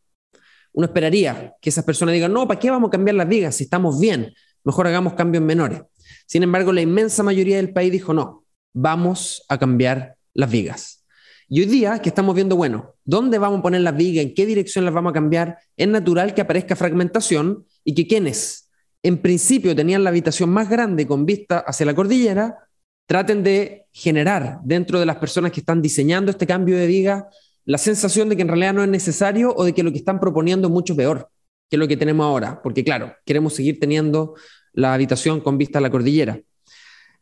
Uno 0.73 0.85
esperaría 0.85 1.55
que 1.59 1.69
esas 1.69 1.83
personas 1.83 2.13
digan, 2.13 2.31
no, 2.31 2.47
¿para 2.47 2.59
qué 2.59 2.69
vamos 2.69 2.89
a 2.89 2.91
cambiar 2.91 3.15
las 3.15 3.27
vigas 3.27 3.55
si 3.55 3.63
estamos 3.63 3.99
bien? 3.99 4.33
Mejor 4.63 4.85
hagamos 4.85 5.13
cambios 5.13 5.43
menores. 5.43 5.81
Sin 6.27 6.43
embargo, 6.43 6.71
la 6.71 6.81
inmensa 6.81 7.23
mayoría 7.23 7.55
del 7.55 7.73
país 7.73 7.91
dijo, 7.91 8.13
no, 8.13 8.45
vamos 8.73 9.43
a 9.49 9.57
cambiar 9.57 10.15
las 10.33 10.49
vigas. 10.49 11.05
Y 11.49 11.61
hoy 11.61 11.67
día 11.67 11.99
que 11.99 12.09
estamos 12.09 12.35
viendo, 12.35 12.55
bueno, 12.55 12.95
¿dónde 13.05 13.37
vamos 13.37 13.59
a 13.59 13.63
poner 13.63 13.81
las 13.81 13.95
vigas? 13.95 14.25
¿En 14.25 14.33
qué 14.33 14.45
dirección 14.45 14.85
las 14.85 14.93
vamos 14.93 15.11
a 15.11 15.13
cambiar? 15.13 15.57
Es 15.75 15.87
natural 15.87 16.33
que 16.33 16.41
aparezca 16.41 16.75
fragmentación 16.75 17.65
y 17.83 17.93
que 17.93 18.07
quienes 18.07 18.69
en 19.03 19.19
principio 19.19 19.75
tenían 19.75 20.03
la 20.03 20.09
habitación 20.09 20.49
más 20.49 20.69
grande 20.69 21.07
con 21.07 21.25
vista 21.25 21.59
hacia 21.59 21.85
la 21.85 21.95
cordillera, 21.95 22.57
traten 23.05 23.43
de 23.43 23.85
generar 23.93 24.59
dentro 24.63 24.99
de 24.99 25.05
las 25.05 25.17
personas 25.17 25.51
que 25.51 25.61
están 25.61 25.81
diseñando 25.81 26.31
este 26.31 26.45
cambio 26.45 26.77
de 26.77 26.87
viga 26.87 27.29
la 27.67 27.77
sensación 27.77 28.29
de 28.29 28.37
que 28.37 28.43
en 28.43 28.47
realidad 28.47 28.73
no 28.73 28.81
es 28.81 28.89
necesario 28.89 29.53
o 29.53 29.65
de 29.65 29.73
que 29.73 29.83
lo 29.83 29.91
que 29.91 29.97
están 29.97 30.21
proponiendo 30.21 30.69
es 30.69 30.73
mucho 30.73 30.95
peor 30.95 31.29
que 31.69 31.75
lo 31.75 31.85
que 31.85 31.97
tenemos 31.97 32.25
ahora, 32.25 32.61
porque 32.63 32.81
claro, 32.81 33.13
queremos 33.25 33.53
seguir 33.55 33.77
teniendo 33.77 34.35
la 34.71 34.93
habitación 34.93 35.41
con 35.41 35.57
vista 35.57 35.79
a 35.79 35.81
la 35.81 35.89
cordillera. 35.89 36.39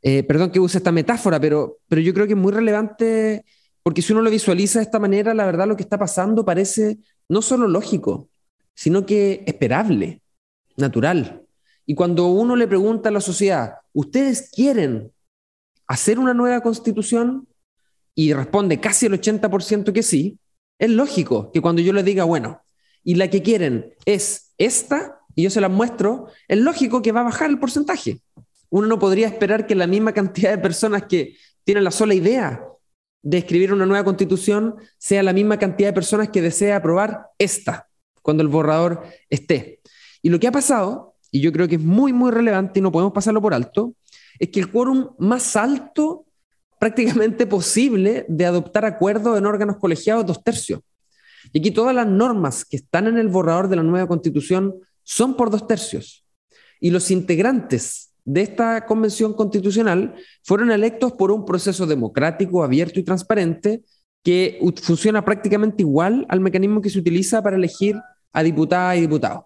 Eh, 0.07 0.21
perdón 0.21 0.51
que 0.51 0.59
use 0.59 0.77
esta 0.77 0.91
metáfora, 0.91 1.39
pero, 1.39 1.79
pero 1.87 1.99
yo 1.99 2.13
creo 2.13 2.27
que 2.27 2.33
es 2.33 2.39
muy 2.39 2.53
relevante 2.53 3.43
porque 3.81 4.03
si 4.03 4.13
uno 4.13 4.21
lo 4.21 4.29
visualiza 4.29 4.77
de 4.77 4.83
esta 4.83 4.99
manera, 4.99 5.33
la 5.33 5.47
verdad 5.47 5.67
lo 5.67 5.75
que 5.75 5.81
está 5.81 5.97
pasando 5.97 6.45
parece 6.45 6.99
no 7.27 7.41
solo 7.41 7.67
lógico, 7.67 8.29
sino 8.75 9.07
que 9.07 9.43
esperable, 9.47 10.21
natural. 10.77 11.41
Y 11.87 11.95
cuando 11.95 12.27
uno 12.27 12.55
le 12.55 12.67
pregunta 12.67 13.09
a 13.09 13.11
la 13.11 13.19
sociedad, 13.19 13.77
¿ustedes 13.93 14.51
quieren 14.51 15.11
hacer 15.87 16.19
una 16.19 16.35
nueva 16.35 16.61
constitución? 16.61 17.47
Y 18.13 18.31
responde 18.33 18.79
casi 18.79 19.07
el 19.07 19.19
80% 19.19 19.91
que 19.91 20.03
sí, 20.03 20.37
es 20.77 20.91
lógico 20.91 21.51
que 21.51 21.61
cuando 21.61 21.81
yo 21.81 21.93
le 21.93 22.03
diga, 22.03 22.25
bueno, 22.25 22.61
y 23.03 23.15
la 23.15 23.31
que 23.31 23.41
quieren 23.41 23.95
es 24.05 24.53
esta, 24.59 25.19
y 25.33 25.41
yo 25.41 25.49
se 25.49 25.61
la 25.61 25.69
muestro, 25.69 26.27
es 26.47 26.59
lógico 26.59 27.01
que 27.01 27.11
va 27.11 27.21
a 27.21 27.25
bajar 27.25 27.49
el 27.49 27.57
porcentaje 27.57 28.21
uno 28.75 28.87
no 28.87 28.99
podría 28.99 29.27
esperar 29.27 29.65
que 29.65 29.73
la 29.73 29.87
misma 29.87 30.11
cantidad 30.11 30.49
de 30.49 30.57
personas 30.57 31.03
que 31.03 31.37
tienen 31.63 31.85
la 31.85 31.91
sola 31.91 32.13
idea 32.13 32.61
de 33.21 33.37
escribir 33.37 33.71
una 33.71 33.85
nueva 33.85 34.03
constitución 34.03 34.75
sea 34.97 35.23
la 35.23 35.31
misma 35.31 35.57
cantidad 35.57 35.87
de 35.87 35.93
personas 35.93 36.27
que 36.27 36.41
desea 36.41 36.75
aprobar 36.75 37.27
esta 37.39 37.87
cuando 38.21 38.43
el 38.43 38.49
borrador 38.49 39.03
esté. 39.29 39.79
Y 40.21 40.27
lo 40.27 40.41
que 40.41 40.47
ha 40.47 40.51
pasado, 40.51 41.15
y 41.31 41.39
yo 41.39 41.53
creo 41.53 41.69
que 41.69 41.75
es 41.75 41.81
muy, 41.81 42.11
muy 42.11 42.31
relevante 42.31 42.79
y 42.79 42.81
no 42.81 42.91
podemos 42.91 43.13
pasarlo 43.13 43.41
por 43.41 43.53
alto, 43.53 43.95
es 44.39 44.49
que 44.49 44.59
el 44.59 44.69
quórum 44.69 45.11
más 45.19 45.55
alto 45.55 46.25
prácticamente 46.77 47.47
posible 47.47 48.25
de 48.27 48.45
adoptar 48.45 48.83
acuerdos 48.83 49.37
en 49.37 49.45
órganos 49.45 49.77
colegiados 49.77 50.25
dos 50.25 50.43
tercios. 50.43 50.81
Y 51.53 51.59
aquí 51.59 51.71
todas 51.71 51.95
las 51.95 52.07
normas 52.07 52.65
que 52.65 52.75
están 52.75 53.07
en 53.07 53.19
el 53.19 53.29
borrador 53.29 53.69
de 53.69 53.77
la 53.77 53.83
nueva 53.83 54.05
constitución 54.05 54.75
son 55.01 55.37
por 55.37 55.49
dos 55.49 55.65
tercios. 55.65 56.25
Y 56.81 56.89
los 56.89 57.09
integrantes 57.09 58.11
de 58.25 58.41
esta 58.41 58.85
convención 58.85 59.33
constitucional 59.33 60.15
fueron 60.43 60.71
electos 60.71 61.13
por 61.13 61.31
un 61.31 61.45
proceso 61.45 61.85
democrático, 61.85 62.63
abierto 62.63 62.99
y 62.99 63.03
transparente 63.03 63.83
que 64.23 64.59
funciona 64.81 65.23
prácticamente 65.23 65.83
igual 65.83 66.25
al 66.29 66.41
mecanismo 66.41 66.81
que 66.81 66.89
se 66.89 66.97
utiliza 66.97 67.43
para 67.43 67.55
elegir 67.55 67.95
a 68.33 68.41
diputadas 68.41 68.97
y 68.97 69.01
diputados. 69.01 69.43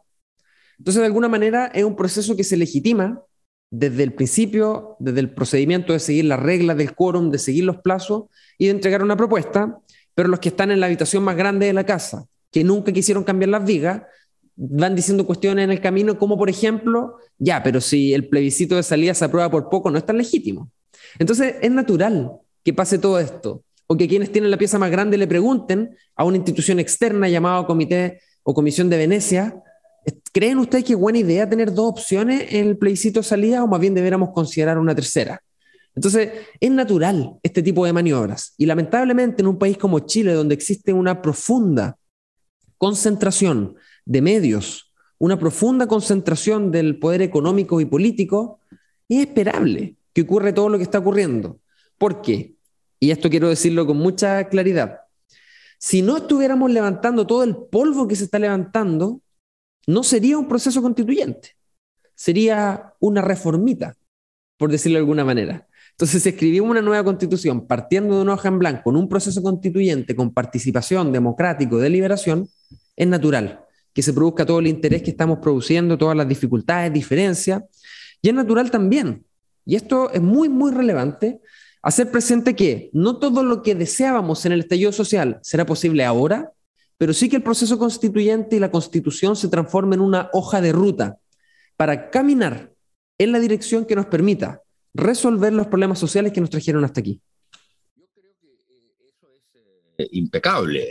Entonces, 0.77 1.01
de 1.01 1.07
alguna 1.07 1.27
manera, 1.27 1.67
es 1.67 1.83
un 1.83 1.97
proceso 1.97 2.37
que 2.37 2.45
se 2.45 2.55
legitima 2.55 3.21
desde 3.69 4.03
el 4.03 4.13
principio, 4.13 4.95
desde 4.99 5.19
el 5.19 5.31
procedimiento 5.31 5.91
de 5.91 5.99
seguir 5.99 6.25
las 6.25 6.39
reglas 6.39 6.77
del 6.77 6.95
quórum, 6.95 7.29
de 7.29 7.37
seguir 7.37 7.65
los 7.65 7.77
plazos 7.77 8.23
y 8.57 8.65
de 8.65 8.71
entregar 8.71 9.03
una 9.03 9.17
propuesta, 9.17 9.77
pero 10.15 10.29
los 10.29 10.39
que 10.39 10.49
están 10.49 10.71
en 10.71 10.79
la 10.79 10.85
habitación 10.85 11.23
más 11.23 11.35
grande 11.35 11.65
de 11.65 11.73
la 11.73 11.85
casa, 11.85 12.25
que 12.49 12.63
nunca 12.63 12.93
quisieron 12.93 13.25
cambiar 13.25 13.49
las 13.49 13.65
vigas, 13.65 14.03
van 14.61 14.93
diciendo 14.93 15.25
cuestiones 15.25 15.63
en 15.63 15.71
el 15.71 15.79
camino, 15.79 16.19
como 16.19 16.37
por 16.37 16.49
ejemplo, 16.49 17.15
ya, 17.37 17.63
pero 17.63 17.79
si 17.79 18.13
el 18.13 18.27
plebiscito 18.27 18.75
de 18.75 18.83
salida 18.83 19.13
se 19.13 19.23
aprueba 19.23 19.49
por 19.49 19.69
poco, 19.69 19.89
no 19.89 19.97
es 19.97 20.05
tan 20.05 20.17
legítimo. 20.17 20.69
Entonces, 21.17 21.55
es 21.61 21.71
natural 21.71 22.33
que 22.63 22.73
pase 22.73 22.97
todo 22.97 23.19
esto, 23.19 23.63
o 23.87 23.95
que 23.95 24.09
quienes 24.09 24.33
tienen 24.33 24.51
la 24.51 24.57
pieza 24.57 24.77
más 24.77 24.91
grande 24.91 25.17
le 25.17 25.27
pregunten 25.27 25.95
a 26.13 26.25
una 26.25 26.35
institución 26.35 26.77
externa 26.77 27.29
llamada 27.29 27.65
Comité 27.65 28.19
o 28.43 28.53
Comisión 28.53 28.89
de 28.89 28.97
Venecia, 28.97 29.63
¿creen 30.33 30.59
ustedes 30.59 30.83
que 30.83 30.93
es 30.93 30.99
buena 30.99 31.19
idea 31.19 31.49
tener 31.49 31.73
dos 31.73 31.91
opciones 31.91 32.53
en 32.53 32.67
el 32.67 32.77
plebiscito 32.77 33.23
salida 33.23 33.63
o 33.63 33.67
más 33.67 33.79
bien 33.79 33.95
deberíamos 33.95 34.31
considerar 34.31 34.77
una 34.77 34.93
tercera? 34.93 35.41
Entonces, 35.95 36.31
es 36.59 36.69
natural 36.69 37.37
este 37.43 37.63
tipo 37.63 37.85
de 37.85 37.93
maniobras. 37.93 38.53
Y 38.57 38.65
lamentablemente 38.65 39.41
en 39.41 39.47
un 39.47 39.57
país 39.57 39.77
como 39.77 39.99
Chile, 40.01 40.33
donde 40.33 40.53
existe 40.53 40.91
una 40.91 41.21
profunda 41.21 41.97
concentración 42.77 43.75
de 44.09 44.23
medios, 44.23 44.91
una 45.19 45.37
profunda 45.37 45.85
concentración 45.85 46.71
del 46.71 46.97
poder 46.97 47.21
económico 47.21 47.79
y 47.79 47.85
político, 47.85 48.59
es 49.07 49.19
esperable 49.27 49.97
que 50.13 50.23
ocurra 50.23 50.51
todo 50.51 50.67
lo 50.67 50.77
que 50.77 50.83
está 50.83 50.97
ocurriendo. 50.97 51.59
¿Por 51.99 52.21
qué? 52.21 52.55
Y 52.99 53.11
esto 53.11 53.29
quiero 53.29 53.49
decirlo 53.49 53.85
con 53.85 53.97
mucha 53.97 54.49
claridad. 54.49 55.01
Si 55.77 56.01
no 56.01 56.17
estuviéramos 56.17 56.71
levantando 56.71 57.27
todo 57.27 57.43
el 57.43 57.55
polvo 57.55 58.07
que 58.07 58.15
se 58.15 58.23
está 58.23 58.39
levantando, 58.39 59.21
no 59.85 60.03
sería 60.03 60.39
un 60.39 60.47
proceso 60.47 60.81
constituyente, 60.81 61.55
sería 62.15 62.95
una 62.99 63.21
reformita, 63.21 63.95
por 64.57 64.71
decirlo 64.71 64.97
de 64.97 65.01
alguna 65.01 65.23
manera. 65.23 65.67
Entonces, 65.91 66.23
si 66.23 66.29
escribimos 66.29 66.71
una 66.71 66.81
nueva 66.81 67.03
constitución 67.03 67.67
partiendo 67.67 68.15
de 68.15 68.23
una 68.23 68.33
hoja 68.33 68.47
en 68.47 68.57
blanco, 68.57 68.83
con 68.85 68.95
un 68.95 69.07
proceso 69.07 69.43
constituyente, 69.43 70.15
con 70.15 70.33
participación 70.33 71.11
democrático, 71.11 71.77
de 71.77 71.89
liberación, 71.91 72.49
es 72.95 73.07
natural 73.07 73.65
que 73.93 74.01
se 74.01 74.13
produzca 74.13 74.45
todo 74.45 74.59
el 74.59 74.67
interés 74.67 75.01
que 75.03 75.11
estamos 75.11 75.39
produciendo, 75.39 75.97
todas 75.97 76.15
las 76.15 76.27
dificultades, 76.27 76.93
diferencias, 76.93 77.63
y 78.21 78.29
es 78.29 78.35
natural 78.35 78.69
también, 78.69 79.25
y 79.65 79.75
esto 79.75 80.11
es 80.11 80.21
muy, 80.21 80.49
muy 80.49 80.71
relevante, 80.71 81.39
hacer 81.81 82.11
presente 82.11 82.55
que 82.55 82.89
no 82.93 83.17
todo 83.17 83.43
lo 83.43 83.61
que 83.61 83.75
deseábamos 83.75 84.45
en 84.45 84.51
el 84.51 84.61
estallido 84.61 84.91
social 84.91 85.39
será 85.41 85.65
posible 85.65 86.03
ahora, 86.03 86.51
pero 86.97 87.13
sí 87.13 87.29
que 87.29 87.37
el 87.37 87.43
proceso 87.43 87.79
constituyente 87.79 88.57
y 88.57 88.59
la 88.59 88.71
constitución 88.71 89.35
se 89.35 89.47
transformen 89.47 89.99
en 89.99 90.05
una 90.05 90.29
hoja 90.33 90.59
de 90.59 90.71
ruta 90.71 91.17
para 91.77 92.09
caminar 92.09 92.73
en 93.17 93.31
la 93.31 93.39
dirección 93.39 93.85
que 93.85 93.95
nos 93.95 94.07
permita 94.07 94.61
resolver 94.93 95.53
los 95.53 95.67
problemas 95.67 95.99
sociales 95.99 96.33
que 96.33 96.41
nos 96.41 96.49
trajeron 96.49 96.83
hasta 96.83 96.99
aquí. 96.99 97.21
Eh, 99.99 100.03
eh, 100.03 100.09
impecable. 100.11 100.87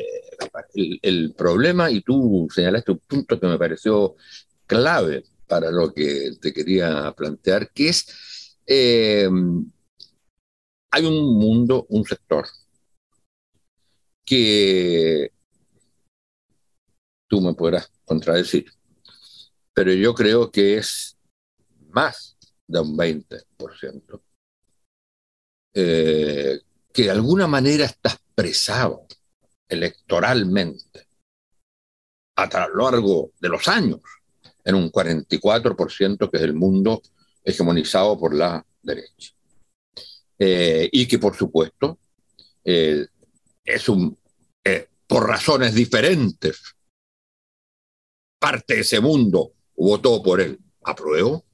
El, 0.74 1.34
problema, 1.34 1.90
y 1.90 2.02
tú 2.02 2.48
señalaste 2.54 2.92
un 2.92 2.98
punto 2.98 3.40
que 3.40 3.46
me 3.46 3.58
pareció 3.58 4.16
clave 4.66 5.24
para 5.46 5.70
lo 5.70 5.92
que 5.92 6.32
te 6.40 6.52
quería 6.52 7.12
plantear, 7.16 7.72
que 7.72 7.88
es, 7.88 8.56
eh, 8.66 9.28
hay 10.90 11.04
un 11.04 11.38
mundo, 11.38 11.86
un 11.88 12.04
sector, 12.04 12.46
que 14.24 15.32
tú 17.26 17.40
me 17.40 17.54
podrás 17.54 17.90
contradecir, 18.04 18.70
pero 19.72 19.92
yo 19.92 20.14
creo 20.14 20.50
que 20.50 20.76
es 20.78 21.16
más 21.88 22.36
de 22.66 22.80
un 22.80 22.96
20%, 22.96 24.22
eh, 25.74 26.60
que 26.92 27.02
de 27.02 27.10
alguna 27.10 27.46
manera 27.46 27.86
está 27.86 28.10
expresado 28.10 29.07
electoralmente 29.68 31.06
a 32.36 32.68
lo 32.68 32.90
largo 32.90 33.32
de 33.40 33.48
los 33.48 33.66
años 33.68 34.00
en 34.64 34.74
un 34.74 34.90
44% 34.90 36.30
que 36.30 36.36
es 36.36 36.42
el 36.42 36.54
mundo 36.54 37.02
hegemonizado 37.42 38.18
por 38.18 38.34
la 38.34 38.64
derecha. 38.82 39.32
Eh, 40.38 40.88
y 40.92 41.08
que 41.08 41.18
por 41.18 41.34
supuesto 41.34 41.98
eh, 42.64 43.06
es 43.64 43.88
un, 43.88 44.16
por 45.06 45.26
razones 45.26 45.74
diferentes, 45.74 46.76
parte 48.38 48.74
de 48.74 48.80
ese 48.80 49.00
mundo 49.00 49.52
votó 49.74 50.22
por 50.22 50.40
él. 50.40 50.58
Apruebo 50.84 51.44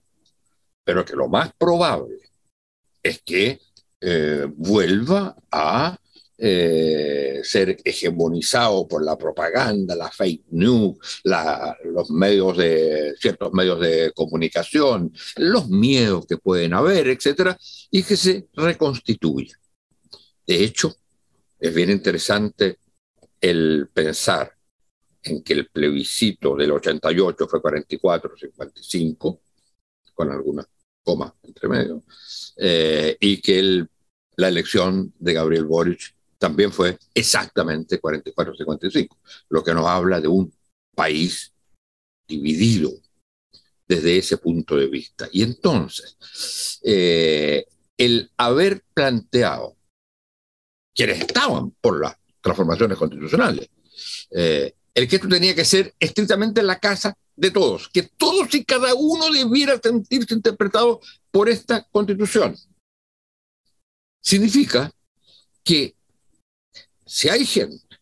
pero 0.85 1.05
que 1.05 1.17
lo 1.17 1.29
más 1.29 1.53
probable 1.55 2.19
es 3.03 3.23
que 3.23 3.61
eh, 4.01 4.47
vuelva 4.55 5.35
a 5.51 5.99
eh, 6.37 7.41
ser 7.45 7.77
hegemonizado 7.85 8.89
por 8.89 9.05
la 9.05 9.17
propaganda, 9.17 9.95
la 9.95 10.11
fake 10.11 10.47
news, 10.51 11.23
los 11.85 12.11
medios 12.11 12.57
de 12.57 13.15
ciertos 13.21 13.53
medios 13.53 13.81
de 13.81 14.13
comunicación, 14.15 15.13
los 15.37 15.69
miedos 15.69 16.27
que 16.27 16.37
pueden 16.37 16.75
haber, 16.75 17.09
etcétera, 17.09 17.57
y 17.91 18.03
que 18.03 18.17
se 18.17 18.49
reconstituya. 18.55 19.57
De 20.47 20.65
hecho, 20.65 20.95
es 21.59 21.75
bien 21.75 21.91
interesante 21.91 22.79
el 23.41 23.89
pensar 23.93 24.53
en 25.23 25.43
que 25.43 25.55
el 25.55 25.69
plebiscito 25.69 26.57
del 26.57 26.73
88 26.73 27.47
fue 27.49 27.63
44-55, 27.63 29.41
con 30.15 30.31
algunas 30.31 30.67
coma 31.03 31.35
entre 31.43 31.69
medio, 31.69 32.03
eh, 32.57 33.17
y 33.21 33.41
que 33.41 33.87
la 34.37 34.49
elección 34.49 35.13
de 35.19 35.35
Gabriel 35.35 35.67
Boric 35.67 36.15
también 36.45 36.71
fue 36.71 36.99
exactamente 37.15 37.99
44-55, 37.99 39.17
lo 39.49 39.65
que 39.65 39.73
nos 39.73 39.87
habla 39.87 40.21
de 40.21 40.29
un 40.29 40.53
país 40.95 41.55
dividido 42.29 42.93
desde 43.89 44.19
ese 44.19 44.37
punto 44.37 44.77
de 44.77 44.89
vista. 44.89 45.27
Y 45.33 45.43
entonces, 45.43 46.19
eh, 46.83 47.65
el 47.97 48.31
haber 48.37 48.85
planteado 48.93 49.75
quienes 50.95 51.21
estaban 51.21 51.71
por 51.81 52.03
las 52.03 52.15
transformaciones 52.43 52.99
constitucionales, 52.99 53.71
eh, 54.33 54.75
el 54.93 55.09
que 55.09 55.17
esto 55.17 55.29
tenía 55.29 55.55
que 55.55 55.65
ser 55.65 55.95
estrictamente 55.99 56.63
la 56.63 56.79
casa 56.79 57.17
de 57.35 57.53
todos, 57.53 57.89
que 57.89 58.03
todos 58.03 58.55
y 58.55 58.67
cada 58.67 58.93
uno 58.93 59.31
debiera 59.31 59.81
sentirse 59.83 60.35
interpretado 60.35 61.01
por 61.31 61.49
esta 61.49 61.85
constitución. 61.85 62.55
Significa 64.21 64.93
que 65.65 65.97
si 67.15 67.29
hay 67.29 67.47
gente 67.47 68.01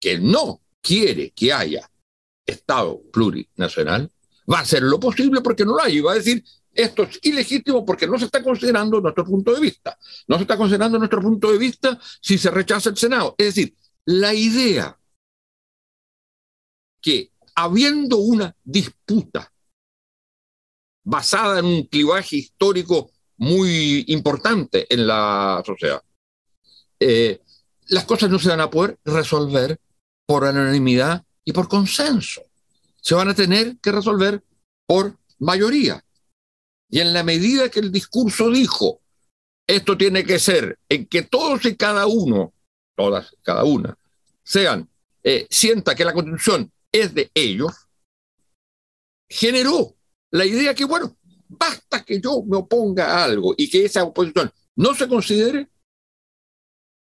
que 0.00 0.18
no 0.18 0.62
quiere 0.80 1.32
que 1.32 1.52
haya 1.52 1.90
Estado 2.46 3.02
plurinacional, 3.12 4.10
va 4.50 4.60
a 4.60 4.62
hacer 4.62 4.82
lo 4.82 4.98
posible 4.98 5.42
porque 5.42 5.66
no 5.66 5.72
lo 5.76 5.82
hay 5.82 5.98
y 5.98 6.00
va 6.00 6.12
a 6.12 6.16
decir 6.16 6.42
esto 6.72 7.02
es 7.02 7.20
ilegítimo 7.22 7.84
porque 7.84 8.06
no 8.06 8.18
se 8.18 8.24
está 8.24 8.42
considerando 8.42 8.98
nuestro 8.98 9.26
punto 9.26 9.52
de 9.52 9.60
vista. 9.60 9.98
No 10.26 10.36
se 10.36 10.42
está 10.42 10.56
considerando 10.56 10.98
nuestro 10.98 11.20
punto 11.20 11.52
de 11.52 11.58
vista 11.58 12.00
si 12.22 12.38
se 12.38 12.50
rechaza 12.50 12.88
el 12.88 12.96
Senado. 12.96 13.34
Es 13.36 13.54
decir, 13.54 13.76
la 14.06 14.32
idea 14.32 14.98
que 17.02 17.30
habiendo 17.54 18.16
una 18.16 18.56
disputa 18.64 19.52
basada 21.04 21.58
en 21.58 21.66
un 21.66 21.82
clivaje 21.84 22.36
histórico 22.36 23.10
muy 23.36 24.04
importante 24.08 24.86
en 24.92 25.06
la 25.06 25.62
sociedad, 25.64 26.02
eh, 26.98 27.43
las 27.88 28.04
cosas 28.04 28.30
no 28.30 28.38
se 28.38 28.48
van 28.48 28.60
a 28.60 28.70
poder 28.70 28.98
resolver 29.04 29.78
por 30.26 30.44
anonimidad 30.44 31.24
y 31.44 31.52
por 31.52 31.68
consenso. 31.68 32.42
Se 33.00 33.14
van 33.14 33.28
a 33.28 33.34
tener 33.34 33.78
que 33.78 33.92
resolver 33.92 34.42
por 34.86 35.18
mayoría. 35.38 36.04
Y 36.88 37.00
en 37.00 37.12
la 37.12 37.22
medida 37.22 37.68
que 37.68 37.80
el 37.80 37.92
discurso 37.92 38.50
dijo, 38.50 39.00
esto 39.66 39.96
tiene 39.96 40.24
que 40.24 40.38
ser 40.38 40.78
en 40.88 41.06
que 41.06 41.22
todos 41.22 41.64
y 41.64 41.76
cada 41.76 42.06
uno, 42.06 42.52
todas, 42.94 43.34
cada 43.42 43.64
una, 43.64 43.98
sean, 44.42 44.88
eh, 45.22 45.46
sienta 45.50 45.94
que 45.94 46.04
la 46.04 46.12
constitución 46.12 46.70
es 46.92 47.14
de 47.14 47.30
ellos, 47.34 47.72
generó 49.28 49.96
la 50.30 50.44
idea 50.44 50.74
que, 50.74 50.84
bueno, 50.84 51.16
basta 51.48 52.04
que 52.04 52.20
yo 52.20 52.42
me 52.42 52.56
oponga 52.56 53.06
a 53.06 53.24
algo 53.24 53.54
y 53.56 53.68
que 53.68 53.84
esa 53.84 54.04
oposición 54.04 54.52
no 54.76 54.94
se 54.94 55.08
considere 55.08 55.68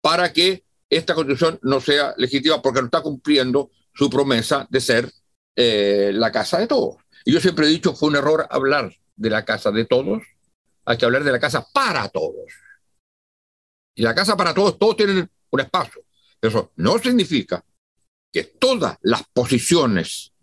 para 0.02 0.32
que 0.32 0.64
esta 0.98 1.16
constitución 1.16 1.60
no 1.62 1.80
sea 1.80 2.14
legítima 2.18 2.62
porque 2.62 2.82
no 2.82 2.86
está 2.86 3.02
cumpliendo 3.02 3.72
su 3.94 4.10
promesa 4.10 4.68
de 4.70 4.82
ser 4.82 5.12
eh, 5.56 6.12
la 6.14 6.32
casa 6.32 6.60
de 6.60 6.68
todos. 6.68 6.98
Y 7.26 7.32
yo 7.32 7.40
siempre 7.40 7.66
he 7.66 7.70
dicho, 7.70 7.94
fue 7.94 8.10
un 8.10 8.16
error 8.16 8.48
hablar 8.50 8.94
de 9.16 9.30
la 9.30 9.46
casa 9.46 9.72
de 9.72 9.86
todos, 9.86 10.24
hay 10.86 10.98
que 10.98 11.06
hablar 11.06 11.24
de 11.24 11.32
la 11.32 11.40
casa 11.40 11.66
para 11.74 12.10
todos. 12.10 12.52
Y 13.96 14.02
la 14.02 14.16
casa 14.16 14.36
para 14.36 14.54
todos, 14.54 14.78
todos 14.78 14.98
tienen 14.98 15.30
un 15.52 15.60
espacio. 15.60 16.04
Eso 16.42 16.72
no 16.76 16.98
significa 16.98 17.64
que 18.32 18.44
todas 18.44 18.98
las 19.02 19.24
posiciones 19.32 20.34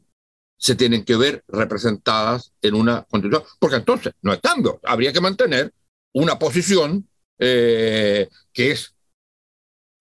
se 0.56 0.74
tienen 0.74 1.04
que 1.04 1.16
ver 1.16 1.42
representadas 1.48 2.52
en 2.62 2.74
una 2.74 3.02
constitución, 3.04 3.48
porque 3.58 3.76
entonces 3.76 4.12
no 4.22 4.30
hay 4.32 4.38
cambio, 4.38 4.78
habría 4.84 5.12
que 5.12 5.20
mantener 5.20 5.72
una 6.12 6.38
posición 6.38 7.08
eh, 7.38 8.28
que 8.52 8.70
es 8.72 8.94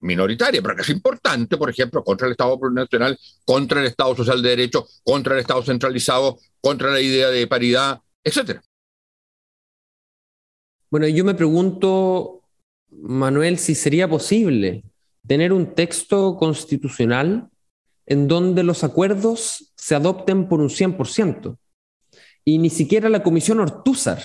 minoritaria, 0.02 0.62
pero 0.62 0.76
que 0.76 0.82
es 0.82 0.90
importante, 0.90 1.58
por 1.58 1.70
ejemplo, 1.70 2.04
contra 2.04 2.28
el 2.28 2.32
Estado 2.32 2.60
plurinacional, 2.60 3.18
contra 3.46 3.82
el 3.82 3.88
Estado 3.88 4.16
social 4.16 4.42
de 4.42 4.50
derecho, 4.50 4.88
contra 5.04 5.34
el 5.34 5.42
Estado 5.42 5.64
centralizado, 5.64 6.40
contra 6.62 6.92
la 6.92 7.02
idea 7.02 7.30
de 7.30 7.48
paridad, 7.48 8.02
etc. 8.24 8.60
Bueno, 10.90 11.08
yo 11.08 11.24
me 11.24 11.36
pregunto, 11.36 12.42
Manuel, 12.92 13.58
si 13.60 13.76
sería 13.76 14.10
posible 14.10 14.84
tener 15.28 15.54
un 15.54 15.76
texto 15.76 16.38
constitucional 16.38 17.50
en 18.06 18.28
donde 18.28 18.64
los 18.64 18.84
acuerdos 18.84 19.72
se 19.76 19.96
adopten 19.96 20.48
por 20.48 20.62
un 20.62 20.70
100%. 20.70 21.58
Y 22.44 22.58
ni 22.58 22.72
siquiera 22.72 23.10
la 23.10 23.22
Comisión 23.22 23.60
Ortúzar 23.60 24.24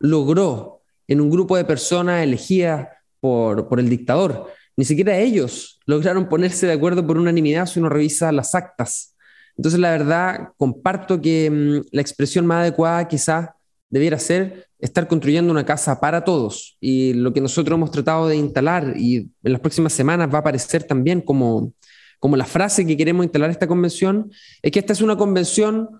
logró, 0.00 0.82
en 1.06 1.20
un 1.20 1.30
grupo 1.30 1.56
de 1.56 1.64
personas 1.64 2.22
elegidas 2.22 2.88
por, 3.20 3.68
por 3.68 3.78
el 3.80 3.88
dictador, 3.88 4.48
ni 4.80 4.86
siquiera 4.86 5.18
ellos 5.18 5.78
lograron 5.84 6.26
ponerse 6.26 6.66
de 6.66 6.72
acuerdo 6.72 7.06
por 7.06 7.18
unanimidad 7.18 7.66
si 7.66 7.78
uno 7.78 7.90
revisa 7.90 8.32
las 8.32 8.54
actas. 8.54 9.14
Entonces, 9.54 9.78
la 9.78 9.90
verdad, 9.90 10.54
comparto 10.56 11.20
que 11.20 11.50
mm, 11.50 11.88
la 11.92 12.00
expresión 12.00 12.46
más 12.46 12.62
adecuada 12.62 13.06
quizás 13.06 13.50
debiera 13.90 14.18
ser 14.18 14.68
estar 14.78 15.06
construyendo 15.06 15.52
una 15.52 15.66
casa 15.66 16.00
para 16.00 16.24
todos. 16.24 16.78
Y 16.80 17.12
lo 17.12 17.34
que 17.34 17.42
nosotros 17.42 17.76
hemos 17.76 17.90
tratado 17.90 18.26
de 18.26 18.36
instalar 18.36 18.94
y 18.96 19.16
en 19.16 19.52
las 19.52 19.60
próximas 19.60 19.92
semanas 19.92 20.32
va 20.32 20.38
a 20.38 20.40
aparecer 20.40 20.84
también 20.84 21.20
como, 21.20 21.74
como 22.18 22.38
la 22.38 22.46
frase 22.46 22.86
que 22.86 22.96
queremos 22.96 23.24
instalar 23.26 23.50
esta 23.50 23.66
convención, 23.66 24.32
es 24.62 24.72
que 24.72 24.78
esta 24.78 24.94
es 24.94 25.02
una 25.02 25.18
convención 25.18 25.90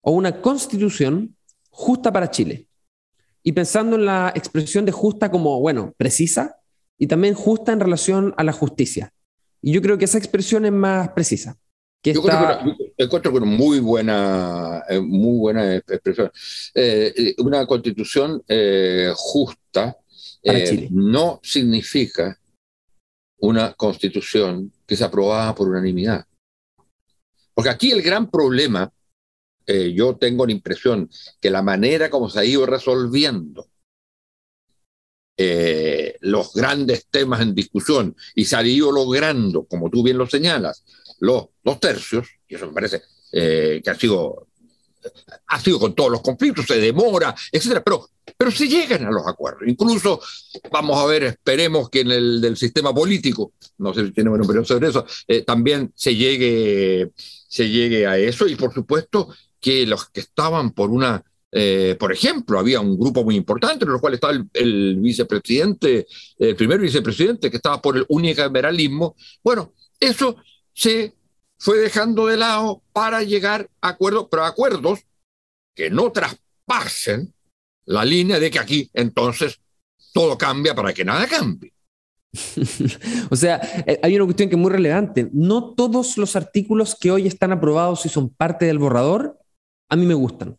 o 0.00 0.12
una 0.12 0.40
constitución 0.40 1.34
justa 1.70 2.12
para 2.12 2.30
Chile. 2.30 2.68
Y 3.42 3.50
pensando 3.50 3.96
en 3.96 4.04
la 4.04 4.32
expresión 4.32 4.84
de 4.84 4.92
justa 4.92 5.28
como, 5.28 5.58
bueno, 5.58 5.92
precisa 5.96 6.54
y 6.98 7.06
también 7.06 7.34
justa 7.34 7.72
en 7.72 7.80
relación 7.80 8.34
a 8.36 8.44
la 8.44 8.52
justicia. 8.52 9.12
Y 9.62 9.72
yo 9.72 9.80
creo 9.80 9.98
que 9.98 10.04
esa 10.04 10.18
expresión 10.18 10.66
es 10.66 10.72
más 10.72 11.10
precisa. 11.10 11.56
Que 12.02 12.12
yo 12.12 12.22
encuentro 12.96 13.32
que 13.32 13.40
muy 13.40 13.80
buena, 13.80 14.84
eh, 14.88 15.00
muy 15.00 15.38
buena 15.38 15.76
expresión. 15.76 16.30
Eh, 16.74 17.12
eh, 17.16 17.34
una 17.38 17.66
constitución 17.66 18.42
justa 19.16 19.96
no 20.90 21.40
significa 21.42 22.38
una 23.40 23.72
constitución 23.74 24.72
que 24.86 24.96
se 24.96 25.04
aprobada 25.04 25.54
por 25.54 25.68
unanimidad. 25.68 26.24
Porque 27.54 27.70
aquí 27.70 27.90
el 27.90 28.02
gran 28.02 28.30
problema, 28.30 28.92
yo 29.66 30.16
tengo 30.16 30.46
la 30.46 30.52
impresión 30.52 31.10
que 31.40 31.50
la 31.50 31.62
manera 31.62 32.08
como 32.08 32.30
se 32.30 32.40
ha 32.40 32.44
ido 32.44 32.64
resolviendo 32.64 33.68
los 36.20 36.52
grandes 36.52 37.06
temas 37.10 37.40
en 37.40 37.54
discusión 37.54 38.16
y 38.34 38.44
se 38.44 38.56
ha 38.56 38.62
ido 38.62 38.90
logrando, 38.90 39.64
como 39.64 39.88
tú 39.88 40.02
bien 40.02 40.18
lo 40.18 40.26
señalas, 40.28 40.82
los 41.20 41.46
dos 41.62 41.80
tercios, 41.80 42.26
y 42.48 42.54
eso 42.54 42.66
me 42.66 42.72
parece 42.72 43.02
eh, 43.32 43.80
que 43.82 43.90
ha 43.90 43.94
sido, 43.94 44.48
ha 45.46 45.60
sido 45.60 45.78
con 45.78 45.94
todos 45.94 46.10
los 46.10 46.22
conflictos, 46.22 46.66
se 46.66 46.78
demora, 46.78 47.34
etcétera, 47.52 47.82
pero, 47.84 48.08
pero 48.36 48.50
se 48.50 48.68
llegan 48.68 49.04
a 49.04 49.10
los 49.10 49.26
acuerdos. 49.26 49.62
Incluso, 49.66 50.20
vamos 50.70 50.98
a 50.98 51.06
ver, 51.06 51.24
esperemos 51.24 51.90
que 51.90 52.00
en 52.00 52.10
el 52.10 52.40
del 52.40 52.56
sistema 52.56 52.94
político, 52.94 53.52
no 53.78 53.92
sé 53.92 54.06
si 54.06 54.12
tiene 54.12 54.30
una 54.30 54.44
opinión 54.44 54.64
sobre 54.64 54.88
eso, 54.88 55.04
eh, 55.26 55.42
también 55.42 55.92
se 55.94 56.14
llegue, 56.14 57.12
se 57.16 57.68
llegue 57.68 58.06
a 58.06 58.18
eso, 58.18 58.46
y 58.46 58.56
por 58.56 58.72
supuesto 58.72 59.28
que 59.60 59.86
los 59.86 60.08
que 60.08 60.20
estaban 60.20 60.70
por 60.70 60.90
una 60.90 61.22
eh, 61.50 61.96
por 61.98 62.12
ejemplo, 62.12 62.58
había 62.58 62.80
un 62.80 62.98
grupo 62.98 63.24
muy 63.24 63.36
importante, 63.36 63.84
en 63.84 63.92
el 63.92 64.00
cual 64.00 64.14
estaba 64.14 64.34
el, 64.52 64.96
vicepresidente, 65.00 66.06
el 66.38 66.56
primer 66.56 66.78
vicepresidente, 66.80 67.50
que 67.50 67.56
estaba 67.56 67.80
por 67.80 67.96
el 67.96 68.04
unicameralismo. 68.08 69.16
Bueno, 69.42 69.72
eso 69.98 70.36
se 70.74 71.14
fue 71.58 71.78
dejando 71.78 72.26
de 72.26 72.36
lado 72.36 72.82
para 72.92 73.22
llegar 73.22 73.68
a 73.80 73.88
acuerdos, 73.88 74.28
pero 74.30 74.44
acuerdos 74.44 75.00
que 75.74 75.90
no 75.90 76.12
traspasen 76.12 77.32
la 77.86 78.04
línea 78.04 78.38
de 78.38 78.50
que 78.50 78.58
aquí 78.58 78.90
entonces 78.92 79.60
todo 80.12 80.36
cambia 80.36 80.74
para 80.74 80.92
que 80.92 81.04
nada 81.04 81.26
cambie. 81.26 81.72
o 83.30 83.36
sea, 83.36 83.60
eh, 83.86 83.98
hay 84.02 84.16
una 84.16 84.26
cuestión 84.26 84.48
que 84.48 84.56
es 84.56 84.60
muy 84.60 84.70
relevante. 84.70 85.30
No 85.32 85.74
todos 85.74 86.18
los 86.18 86.36
artículos 86.36 86.94
que 86.94 87.10
hoy 87.10 87.26
están 87.26 87.52
aprobados 87.52 88.04
y 88.04 88.08
son 88.08 88.28
parte 88.28 88.66
del 88.66 88.78
borrador, 88.78 89.38
a 89.88 89.96
mí 89.96 90.04
me 90.04 90.14
gustan. 90.14 90.58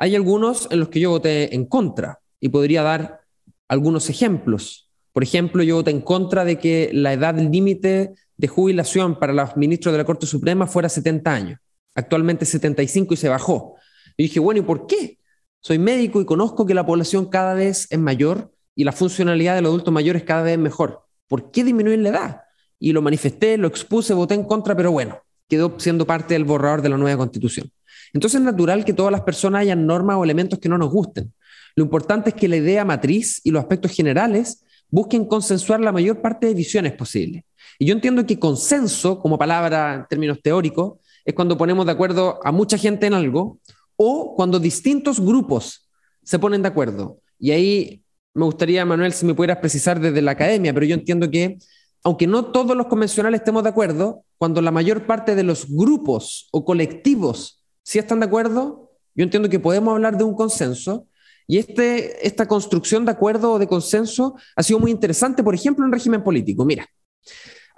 Hay 0.00 0.14
algunos 0.14 0.68
en 0.70 0.78
los 0.78 0.88
que 0.90 1.00
yo 1.00 1.10
voté 1.10 1.54
en 1.56 1.66
contra 1.66 2.20
y 2.40 2.50
podría 2.50 2.82
dar 2.84 3.22
algunos 3.66 4.08
ejemplos. 4.08 4.88
Por 5.12 5.24
ejemplo, 5.24 5.64
yo 5.64 5.74
voté 5.74 5.90
en 5.90 6.00
contra 6.00 6.44
de 6.44 6.56
que 6.58 6.90
la 6.92 7.12
edad 7.12 7.36
límite 7.36 8.14
de 8.36 8.48
jubilación 8.48 9.18
para 9.18 9.32
los 9.32 9.56
ministros 9.56 9.92
de 9.92 9.98
la 9.98 10.04
Corte 10.04 10.26
Suprema 10.26 10.68
fuera 10.68 10.88
70 10.88 11.34
años. 11.34 11.60
Actualmente 11.96 12.44
75 12.44 13.14
y 13.14 13.16
se 13.16 13.28
bajó. 13.28 13.74
Y 14.16 14.24
dije, 14.24 14.38
bueno, 14.38 14.60
¿y 14.60 14.62
por 14.62 14.86
qué? 14.86 15.18
Soy 15.60 15.80
médico 15.80 16.20
y 16.20 16.24
conozco 16.24 16.64
que 16.64 16.74
la 16.74 16.86
población 16.86 17.26
cada 17.26 17.54
vez 17.54 17.88
es 17.90 17.98
mayor 17.98 18.52
y 18.76 18.84
la 18.84 18.92
funcionalidad 18.92 19.56
de 19.56 19.62
los 19.62 19.70
adultos 19.70 19.92
mayores 19.92 20.22
cada 20.22 20.42
vez 20.42 20.52
es 20.52 20.60
mejor. 20.60 21.02
¿Por 21.26 21.50
qué 21.50 21.64
disminuir 21.64 21.98
la 21.98 22.10
edad? 22.10 22.40
Y 22.78 22.92
lo 22.92 23.02
manifesté, 23.02 23.58
lo 23.58 23.66
expuse, 23.66 24.14
voté 24.14 24.34
en 24.34 24.44
contra, 24.44 24.76
pero 24.76 24.92
bueno, 24.92 25.18
quedó 25.48 25.74
siendo 25.80 26.06
parte 26.06 26.34
del 26.34 26.44
borrador 26.44 26.82
de 26.82 26.88
la 26.90 26.96
nueva 26.96 27.18
constitución. 27.18 27.72
Entonces 28.12 28.40
es 28.40 28.44
natural 28.44 28.84
que 28.84 28.92
todas 28.92 29.12
las 29.12 29.22
personas 29.22 29.62
hayan 29.62 29.86
normas 29.86 30.16
o 30.16 30.24
elementos 30.24 30.58
que 30.58 30.68
no 30.68 30.78
nos 30.78 30.90
gusten. 30.90 31.32
Lo 31.76 31.84
importante 31.84 32.30
es 32.30 32.34
que 32.34 32.48
la 32.48 32.56
idea 32.56 32.84
matriz 32.84 33.40
y 33.44 33.50
los 33.50 33.60
aspectos 33.60 33.92
generales 33.92 34.64
busquen 34.90 35.26
consensuar 35.26 35.80
la 35.80 35.92
mayor 35.92 36.20
parte 36.20 36.46
de 36.46 36.54
visiones 36.54 36.92
posibles. 36.92 37.44
Y 37.78 37.86
yo 37.86 37.94
entiendo 37.94 38.26
que 38.26 38.38
consenso, 38.38 39.20
como 39.20 39.38
palabra 39.38 39.94
en 39.94 40.06
términos 40.08 40.40
teóricos, 40.42 40.98
es 41.24 41.34
cuando 41.34 41.56
ponemos 41.56 41.86
de 41.86 41.92
acuerdo 41.92 42.40
a 42.42 42.50
mucha 42.50 42.78
gente 42.78 43.06
en 43.06 43.14
algo 43.14 43.60
o 43.96 44.34
cuando 44.34 44.58
distintos 44.58 45.20
grupos 45.20 45.88
se 46.22 46.38
ponen 46.38 46.62
de 46.62 46.68
acuerdo. 46.68 47.20
Y 47.38 47.50
ahí 47.52 48.02
me 48.34 48.44
gustaría, 48.44 48.84
Manuel, 48.84 49.12
si 49.12 49.26
me 49.26 49.34
pudieras 49.34 49.58
precisar 49.58 50.00
desde 50.00 50.22
la 50.22 50.32
academia, 50.32 50.72
pero 50.72 50.86
yo 50.86 50.94
entiendo 50.94 51.30
que, 51.30 51.58
aunque 52.02 52.26
no 52.26 52.46
todos 52.46 52.76
los 52.76 52.86
convencionales 52.86 53.40
estemos 53.40 53.62
de 53.62 53.68
acuerdo, 53.68 54.24
cuando 54.38 54.62
la 54.62 54.70
mayor 54.70 55.06
parte 55.06 55.34
de 55.34 55.42
los 55.42 55.66
grupos 55.68 56.48
o 56.52 56.64
colectivos 56.64 57.57
sí 57.88 57.98
están 57.98 58.20
de 58.20 58.26
acuerdo, 58.26 58.92
yo 59.14 59.24
entiendo 59.24 59.48
que 59.48 59.58
podemos 59.58 59.94
hablar 59.94 60.18
de 60.18 60.24
un 60.24 60.34
consenso. 60.34 61.06
Y 61.46 61.56
este, 61.56 62.26
esta 62.26 62.46
construcción 62.46 63.06
de 63.06 63.12
acuerdo 63.12 63.52
o 63.52 63.58
de 63.58 63.66
consenso 63.66 64.36
ha 64.54 64.62
sido 64.62 64.78
muy 64.78 64.90
interesante, 64.90 65.42
por 65.42 65.54
ejemplo, 65.54 65.86
en 65.86 65.92
régimen 65.92 66.22
político. 66.22 66.66
Mira, 66.66 66.86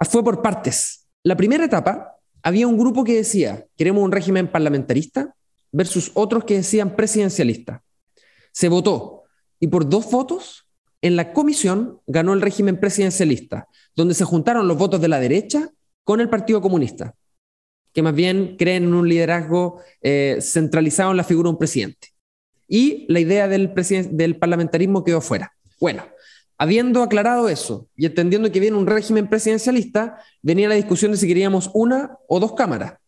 fue 0.01 0.21
por 0.21 0.41
partes. 0.41 1.07
La 1.23 1.37
primera 1.37 1.63
etapa, 1.63 2.17
había 2.43 2.67
un 2.67 2.77
grupo 2.77 3.05
que 3.05 3.15
decía, 3.15 3.65
queremos 3.77 4.03
un 4.03 4.11
régimen 4.11 4.51
parlamentarista 4.51 5.33
versus 5.71 6.11
otros 6.13 6.43
que 6.43 6.55
decían 6.55 6.97
presidencialista. 6.97 7.81
Se 8.51 8.67
votó 8.67 9.23
y 9.61 9.67
por 9.67 9.87
dos 9.87 10.11
votos 10.11 10.67
en 11.01 11.15
la 11.15 11.31
comisión 11.31 12.01
ganó 12.05 12.33
el 12.33 12.41
régimen 12.41 12.81
presidencialista, 12.81 13.69
donde 13.95 14.13
se 14.13 14.25
juntaron 14.25 14.67
los 14.67 14.77
votos 14.77 14.99
de 14.99 15.07
la 15.07 15.21
derecha 15.21 15.69
con 16.03 16.19
el 16.19 16.29
Partido 16.29 16.59
Comunista, 16.59 17.15
que 17.93 18.01
más 18.01 18.15
bien 18.15 18.55
creen 18.57 18.83
en 18.83 18.93
un 18.93 19.07
liderazgo 19.07 19.81
eh, 20.01 20.37
centralizado 20.41 21.11
en 21.11 21.17
la 21.17 21.23
figura 21.23 21.47
de 21.47 21.51
un 21.51 21.59
presidente. 21.59 22.09
Y 22.67 23.05
la 23.09 23.19
idea 23.19 23.47
del, 23.47 23.73
del 24.11 24.37
parlamentarismo 24.37 25.03
quedó 25.03 25.21
fuera. 25.21 25.53
Bueno, 25.79 26.03
Habiendo 26.61 27.01
aclarado 27.01 27.49
eso 27.49 27.87
y 27.95 28.05
entendiendo 28.05 28.51
que 28.51 28.59
viene 28.59 28.77
un 28.77 28.85
régimen 28.85 29.27
presidencialista, 29.27 30.19
venía 30.43 30.69
la 30.69 30.75
discusión 30.75 31.11
de 31.11 31.17
si 31.17 31.27
queríamos 31.27 31.71
una 31.73 32.19
o 32.27 32.39
dos 32.39 32.53
cámaras. 32.53 32.99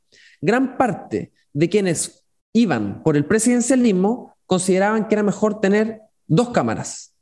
Gran 0.41 0.75
parte 0.75 1.33
de 1.53 1.69
quienes 1.69 2.25
iban 2.51 3.03
por 3.03 3.15
el 3.15 3.25
presidencialismo 3.25 4.35
consideraban 4.47 5.07
que 5.07 5.13
era 5.13 5.21
mejor 5.21 5.61
tener 5.61 6.01
dos 6.25 6.49
cámaras, 6.49 7.13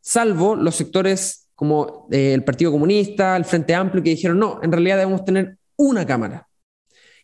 salvo 0.00 0.56
los 0.56 0.74
sectores 0.74 1.48
como 1.54 2.08
eh, 2.10 2.34
el 2.34 2.42
Partido 2.42 2.72
Comunista, 2.72 3.36
el 3.36 3.44
Frente 3.44 3.72
Amplio, 3.76 4.02
que 4.02 4.10
dijeron, 4.10 4.40
no, 4.40 4.58
en 4.60 4.72
realidad 4.72 4.96
debemos 4.96 5.24
tener 5.24 5.58
una 5.76 6.04
cámara. 6.04 6.47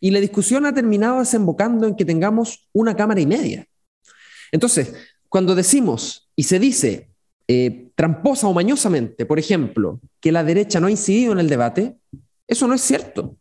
Y 0.05 0.11
la 0.11 0.21
discusión 0.21 0.67
ha 0.67 0.75
terminado 0.75 1.21
desembocando 1.21 1.87
en 1.87 1.97
que 1.97 2.05
tengamos 2.05 2.69
una 2.75 2.95
cámara 2.95 3.23
y 3.23 3.27
media. 3.27 3.67
Entonces, 4.53 4.93
cuando 5.31 5.55
decimos 5.55 6.29
y 6.37 6.43
se 6.43 6.59
dice 6.59 7.09
eh, 7.49 7.89
tramposa 7.95 8.47
o 8.47 8.53
mañosamente, 8.53 9.25
por 9.25 9.39
ejemplo, 9.39 10.03
que 10.21 10.31
la 10.31 10.45
derecha 10.45 10.79
no 10.79 10.89
ha 10.89 10.91
incidido 10.91 11.33
en 11.33 11.39
el 11.39 11.49
debate, 11.49 11.97
eso 12.47 12.69
no 12.69 12.75
es 12.75 12.83
cierto. 12.83 13.39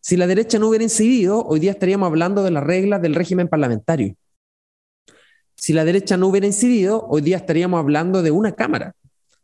Si 0.00 0.16
la 0.16 0.26
derecha 0.26 0.58
no 0.58 0.68
hubiera 0.68 0.84
incidido, 0.84 1.44
hoy 1.44 1.60
día 1.60 1.72
estaríamos 1.72 2.06
hablando 2.06 2.42
de 2.42 2.50
las 2.50 2.64
reglas 2.64 3.02
del 3.02 3.14
régimen 3.14 3.48
parlamentario. 3.48 4.16
Si 5.54 5.74
la 5.74 5.84
derecha 5.84 6.16
no 6.16 6.28
hubiera 6.28 6.46
incidido, 6.46 7.06
hoy 7.10 7.20
día 7.20 7.36
estaríamos 7.36 7.78
hablando 7.78 8.22
de 8.22 8.30
una 8.30 8.52
cámara, 8.52 8.94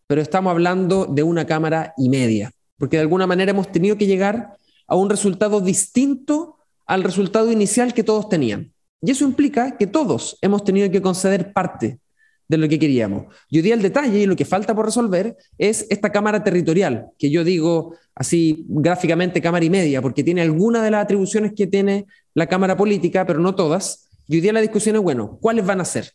pero 0.06 0.22
estamos 0.22 0.52
hablando 0.52 1.04
de 1.04 1.22
una 1.22 1.44
cámara 1.44 1.92
y 1.98 2.08
media, 2.08 2.50
porque 2.78 2.96
de 2.96 3.02
alguna 3.02 3.26
manera 3.26 3.50
hemos 3.50 3.70
tenido 3.70 3.98
que 3.98 4.06
llegar 4.06 4.56
a 4.90 4.96
un 4.96 5.08
resultado 5.08 5.60
distinto 5.60 6.56
al 6.84 7.04
resultado 7.04 7.50
inicial 7.50 7.94
que 7.94 8.02
todos 8.02 8.28
tenían. 8.28 8.72
Y 9.00 9.12
eso 9.12 9.24
implica 9.24 9.78
que 9.78 9.86
todos 9.86 10.36
hemos 10.42 10.64
tenido 10.64 10.90
que 10.90 11.00
conceder 11.00 11.52
parte 11.52 12.00
de 12.48 12.58
lo 12.58 12.68
que 12.68 12.80
queríamos. 12.80 13.32
Yo 13.48 13.62
di 13.62 13.70
el 13.70 13.80
detalle 13.80 14.18
y 14.18 14.26
lo 14.26 14.34
que 14.34 14.44
falta 14.44 14.74
por 14.74 14.86
resolver 14.86 15.36
es 15.56 15.86
esta 15.88 16.10
cámara 16.10 16.42
territorial, 16.42 17.06
que 17.16 17.30
yo 17.30 17.44
digo 17.44 17.94
así 18.16 18.66
gráficamente 18.68 19.40
cámara 19.40 19.64
y 19.64 19.70
media, 19.70 20.02
porque 20.02 20.24
tiene 20.24 20.42
algunas 20.42 20.82
de 20.82 20.90
las 20.90 21.04
atribuciones 21.04 21.52
que 21.54 21.68
tiene 21.68 22.06
la 22.34 22.48
cámara 22.48 22.76
política, 22.76 23.24
pero 23.24 23.38
no 23.38 23.54
todas. 23.54 24.08
Y 24.26 24.34
hoy 24.34 24.40
día 24.40 24.52
la 24.52 24.60
discusión 24.60 24.96
es, 24.96 25.02
bueno, 25.02 25.38
¿cuáles 25.40 25.64
van 25.64 25.80
a 25.80 25.84
ser? 25.84 26.12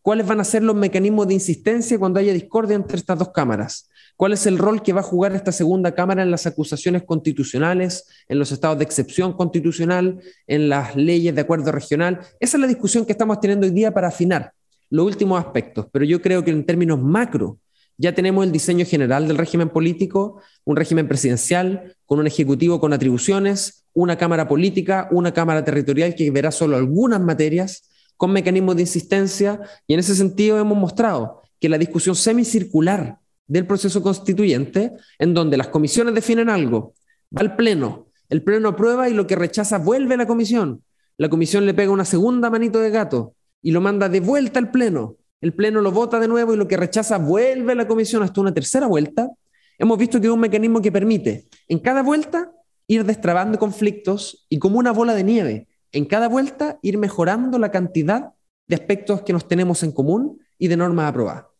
¿Cuáles 0.00 0.26
van 0.26 0.40
a 0.40 0.44
ser 0.44 0.62
los 0.62 0.74
mecanismos 0.74 1.28
de 1.28 1.34
insistencia 1.34 1.98
cuando 1.98 2.18
haya 2.18 2.32
discordia 2.32 2.76
entre 2.76 2.96
estas 2.96 3.18
dos 3.18 3.28
cámaras? 3.32 3.90
¿Cuál 4.16 4.32
es 4.32 4.46
el 4.46 4.58
rol 4.58 4.82
que 4.82 4.92
va 4.92 5.00
a 5.00 5.04
jugar 5.04 5.34
esta 5.34 5.50
segunda 5.50 5.92
Cámara 5.92 6.22
en 6.22 6.30
las 6.30 6.46
acusaciones 6.46 7.02
constitucionales, 7.02 8.06
en 8.28 8.38
los 8.38 8.52
estados 8.52 8.78
de 8.78 8.84
excepción 8.84 9.32
constitucional, 9.32 10.20
en 10.46 10.68
las 10.68 10.94
leyes 10.94 11.34
de 11.34 11.40
acuerdo 11.40 11.72
regional? 11.72 12.20
Esa 12.38 12.56
es 12.56 12.60
la 12.60 12.68
discusión 12.68 13.04
que 13.04 13.12
estamos 13.12 13.40
teniendo 13.40 13.66
hoy 13.66 13.72
día 13.72 13.92
para 13.92 14.08
afinar 14.08 14.52
los 14.88 15.06
últimos 15.06 15.44
aspectos, 15.44 15.86
pero 15.90 16.04
yo 16.04 16.22
creo 16.22 16.44
que 16.44 16.52
en 16.52 16.64
términos 16.64 17.02
macro 17.02 17.58
ya 17.96 18.14
tenemos 18.14 18.44
el 18.44 18.52
diseño 18.52 18.86
general 18.86 19.26
del 19.26 19.38
régimen 19.38 19.68
político, 19.68 20.40
un 20.64 20.76
régimen 20.76 21.08
presidencial 21.08 21.96
con 22.06 22.20
un 22.20 22.26
ejecutivo 22.26 22.80
con 22.80 22.92
atribuciones, 22.92 23.84
una 23.92 24.16
Cámara 24.16 24.46
política, 24.46 25.08
una 25.10 25.32
Cámara 25.32 25.64
territorial 25.64 26.14
que 26.14 26.30
verá 26.30 26.52
solo 26.52 26.76
algunas 26.76 27.20
materias 27.20 27.90
con 28.16 28.32
mecanismos 28.32 28.76
de 28.76 28.82
insistencia 28.82 29.60
y 29.86 29.94
en 29.94 30.00
ese 30.00 30.14
sentido 30.14 30.58
hemos 30.58 30.78
mostrado 30.78 31.42
que 31.60 31.68
la 31.68 31.78
discusión 31.78 32.14
semicircular 32.14 33.18
del 33.46 33.66
proceso 33.66 34.02
constituyente, 34.02 34.92
en 35.18 35.34
donde 35.34 35.56
las 35.56 35.68
comisiones 35.68 36.14
definen 36.14 36.48
algo, 36.48 36.94
va 37.36 37.42
al 37.42 37.56
Pleno, 37.56 38.08
el 38.28 38.42
Pleno 38.42 38.70
aprueba 38.70 39.08
y 39.08 39.14
lo 39.14 39.26
que 39.26 39.36
rechaza 39.36 39.78
vuelve 39.78 40.14
a 40.14 40.18
la 40.18 40.26
comisión, 40.26 40.82
la 41.16 41.28
comisión 41.28 41.66
le 41.66 41.74
pega 41.74 41.92
una 41.92 42.04
segunda 42.04 42.50
manito 42.50 42.80
de 42.80 42.90
gato 42.90 43.34
y 43.62 43.70
lo 43.70 43.80
manda 43.80 44.08
de 44.08 44.20
vuelta 44.20 44.58
al 44.58 44.70
Pleno, 44.70 45.16
el 45.40 45.52
Pleno 45.52 45.80
lo 45.80 45.92
vota 45.92 46.18
de 46.18 46.28
nuevo 46.28 46.54
y 46.54 46.56
lo 46.56 46.66
que 46.66 46.76
rechaza 46.76 47.18
vuelve 47.18 47.72
a 47.72 47.76
la 47.76 47.86
comisión 47.86 48.22
hasta 48.22 48.40
una 48.40 48.54
tercera 48.54 48.86
vuelta, 48.86 49.30
hemos 49.78 49.98
visto 49.98 50.20
que 50.20 50.26
es 50.26 50.32
un 50.32 50.40
mecanismo 50.40 50.80
que 50.80 50.92
permite 50.92 51.48
en 51.68 51.78
cada 51.78 52.02
vuelta 52.02 52.52
ir 52.86 53.04
destrabando 53.04 53.58
conflictos 53.58 54.46
y 54.48 54.58
como 54.58 54.78
una 54.78 54.92
bola 54.92 55.14
de 55.14 55.24
nieve, 55.24 55.68
en 55.92 56.06
cada 56.06 56.28
vuelta 56.28 56.78
ir 56.82 56.98
mejorando 56.98 57.58
la 57.58 57.70
cantidad 57.70 58.32
de 58.66 58.74
aspectos 58.74 59.22
que 59.22 59.32
nos 59.32 59.46
tenemos 59.46 59.82
en 59.82 59.92
común 59.92 60.40
y 60.58 60.68
de 60.68 60.76
normas 60.76 61.08
aprobadas. 61.08 61.53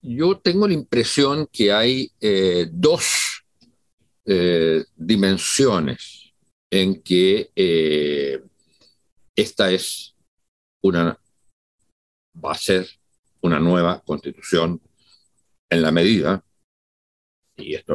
Yo 0.00 0.38
tengo 0.38 0.68
la 0.68 0.74
impresión 0.74 1.48
que 1.50 1.72
hay 1.72 2.12
eh, 2.20 2.68
dos 2.70 3.44
eh, 4.24 4.84
dimensiones 4.94 6.32
en 6.70 7.02
que 7.02 7.50
eh, 7.56 8.40
esta 9.34 9.72
es 9.72 10.14
una, 10.82 11.18
va 12.44 12.52
a 12.52 12.58
ser 12.58 12.86
una 13.40 13.58
nueva 13.58 14.00
constitución 14.04 14.80
en 15.68 15.82
la 15.82 15.90
medida, 15.90 16.44
y 17.56 17.74
esto 17.74 17.94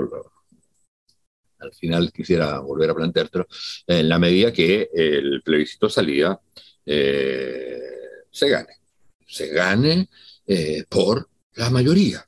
al 1.59 1.73
final 1.73 2.11
quisiera 2.11 2.59
volver 2.59 2.89
a 2.89 2.95
planteártelo, 2.95 3.47
en 3.87 4.09
la 4.09 4.19
medida 4.19 4.51
que 4.51 4.89
el 4.93 5.41
plebiscito 5.43 5.89
salida 5.89 6.39
se 6.85 8.49
gane, 8.49 8.77
se 9.25 9.47
gane 9.47 10.09
por 10.89 11.29
la 11.55 11.69
mayoría. 11.69 12.27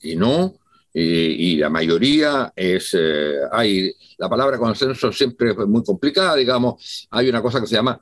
Y 0.00 0.16
no, 0.16 0.58
y, 0.92 1.56
la 1.56 1.68
mayoría 1.68 2.52
es, 2.56 2.96
eh, 2.98 3.40
hay, 3.52 3.92
la 4.18 4.28
palabra 4.28 4.58
consenso 4.58 5.12
siempre 5.12 5.50
es 5.50 5.56
muy 5.58 5.84
complicada, 5.84 6.34
digamos, 6.36 7.06
hay 7.10 7.28
una 7.28 7.42
cosa 7.42 7.60
que 7.60 7.66
se 7.66 7.74
llama 7.74 8.00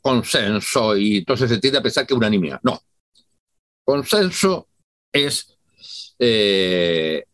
consenso 0.00 0.96
y 0.96 1.18
entonces 1.18 1.50
se 1.50 1.58
tiende 1.58 1.78
a 1.78 1.82
pensar 1.82 2.06
que 2.06 2.14
unanimidad. 2.14 2.60
No, 2.62 2.80
consenso 3.84 4.68
es 5.12 5.56
eh. 6.24 7.24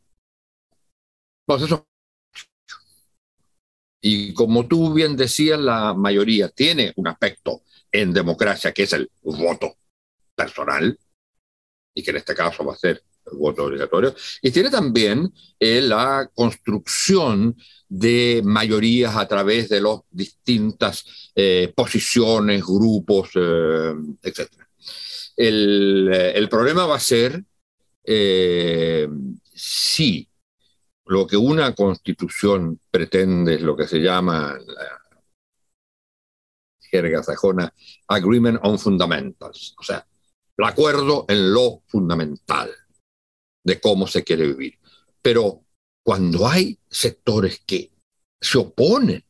Y 4.00 4.32
como 4.32 4.66
tú 4.66 4.94
bien 4.94 5.16
decías, 5.16 5.58
la 5.58 5.92
mayoría 5.94 6.48
tiene 6.48 6.92
un 6.96 7.08
aspecto 7.08 7.62
en 7.90 8.12
democracia 8.12 8.72
que 8.72 8.84
es 8.84 8.92
el 8.92 9.10
voto 9.22 9.76
personal, 10.34 10.98
y 11.94 12.03
que 12.03 12.11
en 12.11 12.16
este 12.18 12.35
caso 12.35 12.64
va 12.64 12.74
a 12.74 12.79
ser 12.79 13.03
el 13.31 13.38
voto 13.38 13.64
obligatorio, 13.64 14.14
y 14.40 14.51
tiene 14.51 14.70
también 14.70 15.33
eh, 15.59 15.81
la 15.81 16.31
construcción 16.35 17.57
de 17.88 18.40
mayorías 18.44 19.16
a 19.16 19.27
través 19.27 19.68
de 19.68 19.81
las 19.81 19.98
distintas 20.11 21.31
eh, 21.35 21.72
posiciones, 21.74 22.64
grupos, 22.64 23.31
eh, 23.35 23.94
etc. 24.22 24.51
El, 25.37 26.11
el, 26.12 26.48
problema 26.48 26.87
va 26.87 26.96
a 26.96 27.01
ser 27.01 27.44
si 29.55 30.29
lo 31.07 31.27
que 31.27 31.37
una 31.37 31.74
constitución 31.74 32.81
pretende 32.90 33.55
es 33.55 33.61
lo 33.61 33.77
que 33.77 33.87
se 33.87 33.98
llama 33.98 34.59
la 34.66 34.98
jerga 36.90 37.22
sajona 37.22 37.72
Agreement 38.09 38.59
on 38.62 38.79
Fundamentals, 38.79 39.74
o 39.79 39.83
sea, 39.83 40.07
el 40.59 40.64
acuerdo 40.64 41.25
en 41.29 41.53
lo 41.53 41.83
fundamental 41.87 42.71
de 43.64 43.81
cómo 43.81 44.07
se 44.07 44.25
quiere 44.25 44.47
vivir. 44.47 44.79
Pero 45.23 45.64
cuando 46.05 46.49
hay 46.49 46.79
sectores 46.88 47.62
que 47.64 47.92
se 48.40 48.59
oponen 48.59 49.25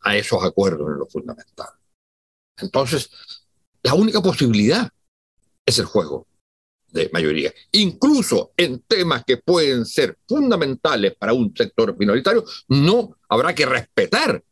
a 0.00 0.16
esos 0.16 0.42
acuerdos 0.42 0.88
en 0.88 0.98
lo 0.98 1.06
fundamental, 1.06 1.68
entonces 2.56 3.10
la 3.82 3.94
única 3.94 4.20
posibilidad 4.20 4.90
es 5.64 5.78
el 5.78 5.84
juego 5.84 6.26
de 6.88 7.08
mayoría. 7.12 7.52
Incluso 7.72 8.52
en 8.56 8.80
temas 8.80 9.24
que 9.24 9.38
pueden 9.38 9.86
ser 9.86 10.18
fundamentales 10.28 11.14
para 11.16 11.32
un 11.32 11.54
sector 11.56 11.96
minoritario, 11.96 12.44
no 12.68 13.16
habrá 13.28 13.54
que 13.54 13.66
respetar 13.66 14.42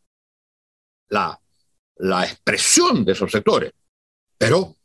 la, 1.09 1.41
la 1.97 2.25
expresión 2.25 3.05
de 3.05 3.13
esos 3.13 3.31
sectores. 3.31 3.73
Pero 4.39 4.77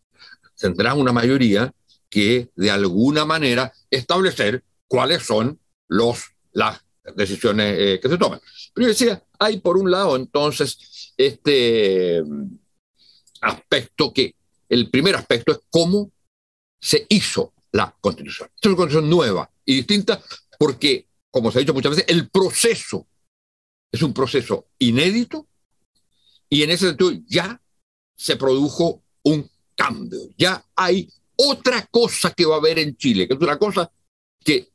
tendrá 0.57 0.93
una 0.93 1.11
mayoría 1.11 1.73
que 2.09 2.49
de 2.55 2.71
alguna 2.71 3.25
manera 3.25 3.73
establecer 3.89 4.63
cuáles 4.87 5.23
son 5.23 5.59
los, 5.87 6.23
las 6.53 6.81
decisiones 7.15 7.75
eh, 7.77 7.99
que 8.01 8.09
se 8.09 8.17
toman. 8.17 8.39
Pero 8.73 8.87
yo 8.87 8.89
decía, 8.89 9.23
hay 9.39 9.59
por 9.59 9.77
un 9.77 9.91
lado 9.91 10.15
entonces 10.15 11.13
este 11.17 12.23
aspecto 13.41 14.13
que, 14.13 14.35
el 14.69 14.89
primer 14.89 15.15
aspecto 15.15 15.51
es 15.51 15.59
cómo 15.69 16.11
se 16.79 17.05
hizo 17.09 17.53
la 17.71 17.95
constitución. 18.01 18.49
Esta 18.55 18.69
es 18.69 18.73
una 18.73 18.77
constitución 18.77 19.09
nueva 19.09 19.49
y 19.63 19.75
distinta 19.75 20.21
porque, 20.57 21.07
como 21.29 21.51
se 21.51 21.59
ha 21.59 21.61
dicho 21.61 21.73
muchas 21.73 21.91
veces, 21.95 22.05
el 22.07 22.29
proceso 22.29 23.07
es 23.91 24.01
un 24.01 24.13
proceso 24.13 24.67
inédito 24.79 25.47
y 26.49 26.63
en 26.63 26.71
ese 26.71 26.87
sentido 26.87 27.11
ya 27.27 27.61
se 28.15 28.35
produjo 28.37 29.03
un 29.23 29.49
cambio, 29.75 30.19
ya 30.37 30.63
hay 30.75 31.09
otra 31.35 31.85
cosa 31.91 32.31
que 32.31 32.45
va 32.45 32.55
a 32.55 32.59
haber 32.59 32.79
en 32.79 32.95
Chile, 32.95 33.27
que 33.27 33.33
es 33.33 33.39
una 33.39 33.57
cosa 33.57 33.91
que 34.43 34.69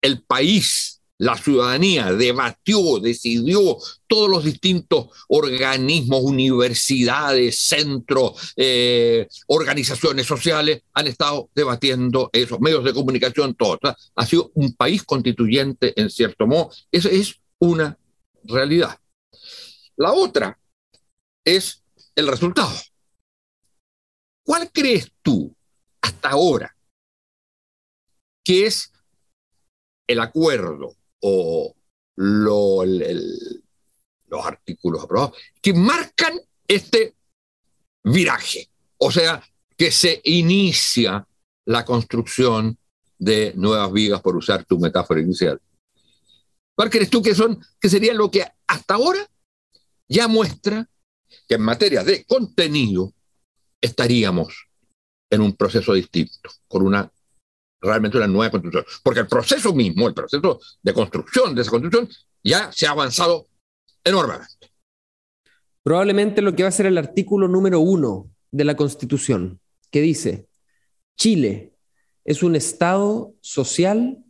el 0.00 0.22
país, 0.22 1.02
la 1.18 1.36
ciudadanía 1.36 2.12
debatió, 2.12 2.98
decidió, 2.98 3.76
todos 4.06 4.30
los 4.30 4.42
distintos 4.44 5.08
organismos, 5.28 6.22
universidades, 6.22 7.58
centros, 7.58 8.54
eh, 8.56 9.28
organizaciones 9.48 10.26
sociales 10.26 10.82
han 10.94 11.06
estado 11.06 11.50
debatiendo 11.54 12.30
esos 12.32 12.58
medios 12.60 12.84
de 12.84 12.94
comunicación, 12.94 13.54
todo. 13.54 13.78
Ha 14.14 14.26
sido 14.26 14.50
un 14.54 14.72
país 14.72 15.02
constituyente 15.02 15.92
en 16.00 16.08
cierto 16.08 16.46
modo. 16.46 16.70
Esa 16.90 17.10
es 17.10 17.36
una 17.58 17.98
realidad. 18.44 18.98
La 19.96 20.12
otra 20.12 20.58
es 21.44 21.82
el 22.16 22.26
resultado. 22.26 22.72
¿Cuál 24.50 24.68
crees 24.72 25.12
tú 25.22 25.54
hasta 26.00 26.30
ahora 26.30 26.76
que 28.42 28.66
es 28.66 28.90
el 30.08 30.18
acuerdo 30.18 30.96
o 31.20 31.72
los 32.16 32.84
artículos 34.44 35.04
aprobados 35.04 35.36
que 35.62 35.72
marcan 35.72 36.40
este 36.66 37.14
viraje? 38.02 38.68
O 38.98 39.12
sea, 39.12 39.40
que 39.76 39.92
se 39.92 40.20
inicia 40.24 41.24
la 41.66 41.84
construcción 41.84 42.76
de 43.20 43.52
nuevas 43.54 43.92
vigas, 43.92 44.20
por 44.20 44.34
usar 44.34 44.64
tu 44.64 44.80
metáfora 44.80 45.20
inicial. 45.20 45.60
¿Cuál 46.74 46.90
crees 46.90 47.08
tú 47.08 47.22
que 47.22 47.36
son, 47.36 47.64
que 47.80 47.88
sería 47.88 48.14
lo 48.14 48.28
que 48.32 48.44
hasta 48.66 48.94
ahora 48.94 49.30
ya 50.08 50.26
muestra 50.26 50.90
que 51.46 51.54
en 51.54 51.62
materia 51.62 52.02
de 52.02 52.24
contenido 52.24 53.14
estaríamos 53.80 54.68
en 55.30 55.40
un 55.40 55.56
proceso 55.56 55.94
distinto, 55.94 56.50
con 56.68 56.82
una 56.82 57.10
realmente 57.80 58.18
una 58.18 58.26
nueva 58.26 58.50
construcción. 58.50 58.84
Porque 59.02 59.20
el 59.20 59.26
proceso 59.26 59.72
mismo, 59.72 60.08
el 60.08 60.14
proceso 60.14 60.60
de 60.82 60.92
construcción 60.92 61.54
de 61.54 61.62
esa 61.62 61.70
construcción, 61.70 62.08
ya 62.42 62.70
se 62.72 62.86
ha 62.86 62.90
avanzado 62.90 63.46
enormemente. 64.04 64.70
Probablemente 65.82 66.42
lo 66.42 66.54
que 66.54 66.62
va 66.62 66.68
a 66.68 66.72
ser 66.72 66.86
el 66.86 66.98
artículo 66.98 67.48
número 67.48 67.80
uno 67.80 68.30
de 68.50 68.64
la 68.64 68.76
Constitución, 68.76 69.60
que 69.90 70.00
dice, 70.00 70.46
Chile 71.16 71.72
es 72.24 72.42
un 72.42 72.54
Estado 72.54 73.34
social 73.40 74.22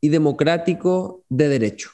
y 0.00 0.08
democrático 0.08 1.24
de 1.28 1.48
derecho. 1.48 1.90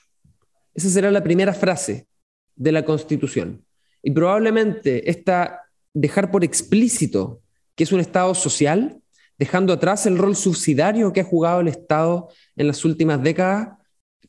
Esa 0.75 0.89
será 0.89 1.11
la 1.11 1.23
primera 1.23 1.53
frase 1.53 2.09
de 2.57 2.73
la 2.73 2.85
Constitución. 2.85 3.65
Y 4.03 4.11
probablemente 4.13 5.09
esta 5.11 5.62
dejar 5.95 6.31
por 6.31 6.45
explícito 6.45 7.43
que 7.75 7.85
es 7.85 7.93
un 7.93 8.01
Estado 8.01 8.35
social, 8.35 9.01
dejando 9.39 9.73
atrás 9.73 10.07
el 10.07 10.19
rol 10.19 10.37
subsidiario 10.37 11.13
que 11.13 11.21
ha 11.21 11.25
jugado 11.25 11.61
el 11.61 11.69
Estado 11.69 12.29
en 12.57 12.67
las 12.67 12.85
últimas 12.85 13.23
décadas, 13.23 13.79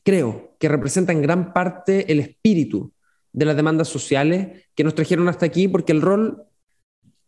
creo 0.02 0.56
que 0.58 0.68
representa 0.68 1.12
en 1.12 1.22
gran 1.22 1.52
parte 1.52 2.10
el 2.10 2.20
espíritu 2.20 2.92
de 3.32 3.44
las 3.44 3.56
demandas 3.56 3.88
sociales 3.88 4.66
que 4.74 4.84
nos 4.84 4.94
trajeron 4.94 5.28
hasta 5.28 5.46
aquí, 5.46 5.68
porque 5.68 5.92
el 5.92 6.02
rol 6.02 6.44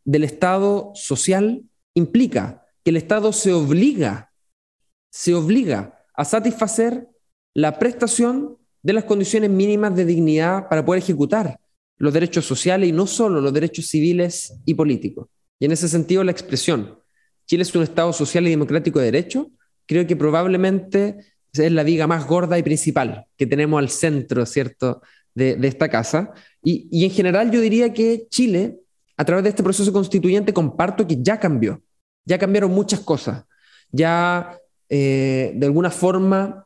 del 0.04 0.24
Estado 0.24 0.92
social 0.94 1.64
implica 1.94 2.64
que 2.84 2.90
el 2.90 2.96
Estado 2.96 3.32
se 3.32 3.52
obliga, 3.52 4.32
se 5.10 5.34
obliga 5.34 6.04
a 6.14 6.24
satisfacer 6.24 7.08
la 7.54 7.78
prestación 7.78 8.56
de 8.82 8.92
las 8.92 9.04
condiciones 9.04 9.50
mínimas 9.50 9.96
de 9.96 10.04
dignidad 10.04 10.68
para 10.68 10.84
poder 10.84 11.02
ejecutar 11.02 11.58
los 11.98 12.12
derechos 12.12 12.44
sociales 12.44 12.88
y 12.88 12.92
no 12.92 13.06
solo 13.06 13.40
los 13.40 13.52
derechos 13.52 13.86
civiles 13.86 14.54
y 14.64 14.74
políticos. 14.74 15.28
Y 15.58 15.64
en 15.64 15.72
ese 15.72 15.88
sentido, 15.88 16.22
la 16.24 16.32
expresión 16.32 16.98
Chile 17.46 17.62
es 17.62 17.74
un 17.74 17.82
Estado 17.82 18.12
social 18.12 18.46
y 18.46 18.50
democrático 18.50 18.98
de 18.98 19.06
derecho, 19.06 19.50
creo 19.86 20.06
que 20.06 20.16
probablemente 20.16 21.16
es 21.52 21.72
la 21.72 21.84
viga 21.84 22.06
más 22.06 22.26
gorda 22.26 22.58
y 22.58 22.62
principal 22.62 23.26
que 23.36 23.46
tenemos 23.46 23.78
al 23.78 23.88
centro, 23.88 24.44
¿cierto?, 24.44 25.00
de, 25.34 25.58
esta 25.62 25.88
casa. 25.88 26.32
Y, 26.62 26.88
y 26.90 27.04
en 27.04 27.10
general 27.10 27.50
yo 27.50 27.60
diría 27.60 27.92
que 27.92 28.26
Chile, 28.30 28.78
a 29.16 29.24
través 29.24 29.44
de 29.44 29.50
este 29.50 29.62
proceso 29.62 29.92
constituyente, 29.92 30.52
comparto 30.52 31.06
que 31.06 31.22
ya 31.22 31.38
cambió, 31.38 31.82
ya 32.24 32.38
cambiaron 32.38 32.72
muchas 32.72 33.00
cosas, 33.00 33.44
ya 33.90 34.58
eh, 34.88 35.52
de 35.54 35.66
alguna 35.66 35.90
forma 35.90 36.64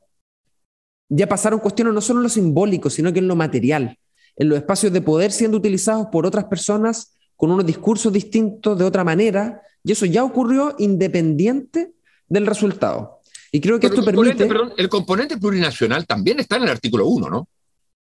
ya 1.08 1.28
pasaron 1.28 1.60
cuestiones 1.60 1.92
no 1.92 2.00
solo 2.00 2.20
en 2.20 2.24
lo 2.24 2.28
simbólico, 2.28 2.88
sino 2.88 3.12
que 3.12 3.18
en 3.18 3.28
lo 3.28 3.34
material, 3.34 3.98
en 4.40 4.48
los 4.48 4.56
espacios 4.56 4.90
de 4.90 5.02
poder 5.02 5.32
siendo 5.32 5.58
utilizados 5.58 6.06
por 6.10 6.24
otras 6.24 6.46
personas 6.46 7.12
con 7.36 7.50
unos 7.50 7.66
discursos 7.66 8.10
distintos 8.10 8.78
de 8.78 8.84
otra 8.84 9.04
manera, 9.04 9.60
y 9.84 9.92
eso 9.92 10.06
ya 10.06 10.24
ocurrió 10.24 10.74
independiente 10.78 11.92
del 12.26 12.46
resultado. 12.46 13.20
Y 13.52 13.60
creo 13.60 13.78
que 13.78 13.88
esto 13.88 14.02
permite... 14.02 14.46
Perdón, 14.46 14.72
el 14.78 14.88
componente 14.88 15.36
plurinacional 15.36 16.06
también 16.06 16.40
está 16.40 16.56
en 16.56 16.62
el 16.62 16.70
artículo 16.70 17.06
1, 17.06 17.28
¿no? 17.28 17.48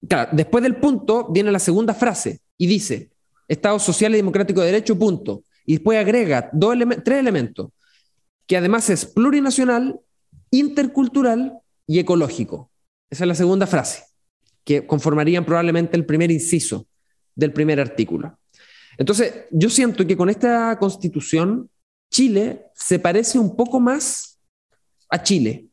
Claro, 0.09 0.31
después 0.33 0.63
del 0.63 0.77
punto 0.77 1.27
viene 1.29 1.51
la 1.51 1.59
segunda 1.59 1.93
frase 1.93 2.41
y 2.57 2.69
dice, 2.69 3.11
Estado 3.49 3.81
social 3.81 4.13
y 4.13 4.19
democrático 4.19 4.61
de 4.61 4.67
derecho, 4.67 4.97
punto. 4.97 5.43
Y 5.67 5.73
después 5.73 5.99
agrega 5.99 6.51
dos 6.53 6.77
tres 7.05 7.19
elementos, 7.19 7.71
que 8.47 8.57
además 8.57 8.89
es 8.91 9.07
plurinacional, 9.07 9.99
intercultural 10.53 11.59
y 11.85 11.99
ecológico. 11.99 12.71
Esa 13.11 13.25
es 13.25 13.29
la 13.29 13.35
segunda 13.35 13.67
frase, 13.67 14.05
que 14.69 14.87
conformarían 14.87 15.47
probablemente 15.47 15.97
el 15.97 16.05
primer 16.05 16.31
inciso 16.31 16.87
del 17.35 17.55
primer 17.55 17.81
artículo. 17.81 18.39
Entonces, 18.99 19.47
yo 19.51 19.71
siento 19.71 20.07
que 20.07 20.15
con 20.15 20.29
esta 20.29 20.79
constitución, 20.79 21.71
Chile 22.11 22.67
se 22.75 22.99
parece 22.99 23.39
un 23.39 23.57
poco 23.57 23.81
más 23.81 24.39
a 25.09 25.23
Chile. 25.23 25.69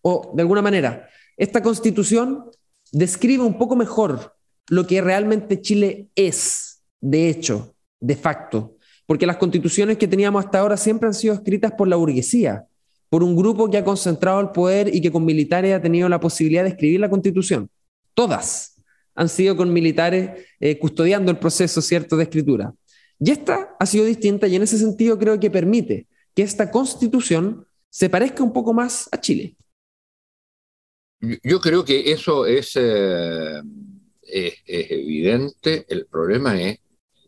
O, 0.00 0.30
de 0.32 0.42
alguna 0.42 0.62
manera, 0.62 1.08
esta 1.36 1.60
constitución 1.60 2.44
describe 2.92 3.42
un 3.42 3.58
poco 3.58 3.74
mejor 3.74 4.36
lo 4.68 4.86
que 4.86 5.00
realmente 5.00 5.60
Chile 5.60 6.06
es, 6.14 6.84
de 7.00 7.28
hecho, 7.28 7.74
de 7.98 8.14
facto. 8.14 8.76
Porque 9.06 9.26
las 9.26 9.38
constituciones 9.38 9.98
que 9.98 10.06
teníamos 10.06 10.44
hasta 10.44 10.60
ahora 10.60 10.76
siempre 10.76 11.08
han 11.08 11.14
sido 11.14 11.34
escritas 11.34 11.72
por 11.72 11.88
la 11.88 11.96
burguesía, 11.96 12.68
por 13.08 13.24
un 13.24 13.34
grupo 13.34 13.68
que 13.68 13.78
ha 13.78 13.84
concentrado 13.84 14.38
el 14.38 14.50
poder 14.50 14.94
y 14.94 15.00
que 15.00 15.10
con 15.10 15.24
militares 15.24 15.74
ha 15.74 15.82
tenido 15.82 16.08
la 16.08 16.20
posibilidad 16.20 16.62
de 16.62 16.68
escribir 16.68 17.00
la 17.00 17.10
constitución. 17.10 17.68
Todas 18.16 18.82
han 19.14 19.28
sido 19.28 19.56
con 19.56 19.72
militares 19.72 20.46
eh, 20.58 20.78
custodiando 20.78 21.30
el 21.30 21.38
proceso 21.38 21.82
cierto 21.82 22.16
de 22.16 22.24
escritura. 22.24 22.74
Y 23.20 23.30
esta 23.30 23.76
ha 23.78 23.86
sido 23.86 24.06
distinta 24.06 24.46
y 24.46 24.56
en 24.56 24.62
ese 24.62 24.78
sentido 24.78 25.18
creo 25.18 25.38
que 25.38 25.50
permite 25.50 26.06
que 26.34 26.42
esta 26.42 26.70
constitución 26.70 27.66
se 27.90 28.08
parezca 28.08 28.42
un 28.42 28.54
poco 28.54 28.72
más 28.72 29.08
a 29.12 29.20
Chile. 29.20 29.56
Yo 31.42 31.60
creo 31.60 31.84
que 31.84 32.10
eso 32.10 32.46
es, 32.46 32.72
eh, 32.76 33.62
evidente. 34.66 35.84
El 35.88 36.06
problema 36.06 36.58
es, 36.60 36.78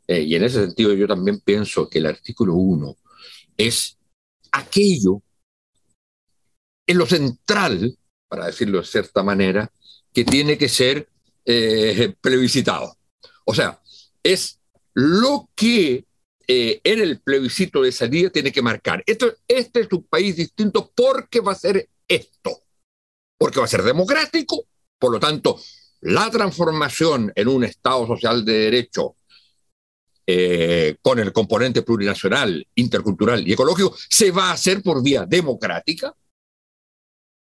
eh, 0.07 0.23
y 0.23 0.35
en 0.35 0.45
ese 0.45 0.65
sentido 0.65 0.95
yo 0.95 1.07
también 1.07 1.41
pienso 1.41 1.89
que 1.89 1.99
el 1.99 2.07
artículo 2.07 2.55
1 2.55 2.97
es 3.59 3.99
aquello 4.53 5.23
en 6.87 6.97
lo 6.97 7.05
central, 7.05 7.95
para 8.27 8.47
decirlo 8.47 8.79
de 8.79 8.87
cierta 8.87 9.23
manera, 9.23 9.71
que 10.19 10.25
tiene 10.25 10.59
que 10.59 10.69
ser 10.69 11.09
eh, 11.45 12.13
plebiscitado. 12.21 12.97
O 13.45 13.55
sea, 13.55 13.81
es 14.21 14.59
lo 14.95 15.49
que 15.55 16.07
eh, 16.49 16.81
en 16.83 17.01
el 17.01 17.21
plebiscito 17.21 17.83
de 17.83 17.93
salida 17.93 18.29
tiene 18.31 18.51
que 18.51 18.61
marcar. 18.61 19.01
Esto, 19.07 19.33
este 19.47 19.83
es 19.83 19.93
un 19.93 20.03
país 20.03 20.35
distinto 20.35 20.91
porque 20.93 21.39
va 21.39 21.53
a 21.53 21.55
ser 21.55 21.89
esto, 22.09 22.65
porque 23.39 23.61
va 23.61 23.67
a 23.67 23.69
ser 23.69 23.85
democrático, 23.85 24.65
por 24.99 25.13
lo 25.13 25.21
tanto, 25.21 25.61
la 26.01 26.29
transformación 26.33 27.33
en 27.37 27.47
un 27.47 27.63
Estado 27.63 28.05
social 28.09 28.45
de 28.45 28.55
derecho 28.55 29.15
eh, 30.27 30.97
con 31.01 31.21
el 31.21 31.33
componente 31.33 31.83
plurinacional, 31.83 32.67
intercultural 32.75 33.47
y 33.47 33.53
ecológico 33.53 33.95
se 34.11 34.33
va 34.33 34.51
a 34.51 34.55
hacer 34.55 34.83
por 34.83 35.01
vía 35.01 35.27
democrática, 35.27 36.13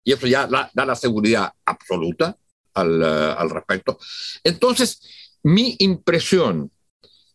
y 0.05 0.13
eso 0.13 0.25
ya 0.25 0.47
da 0.47 0.85
la 0.85 0.95
seguridad 0.95 1.51
absoluta 1.65 2.37
al, 2.73 3.01
eh, 3.01 3.35
al 3.37 3.49
respecto. 3.49 3.99
Entonces, 4.43 5.01
mi 5.43 5.75
impresión 5.79 6.71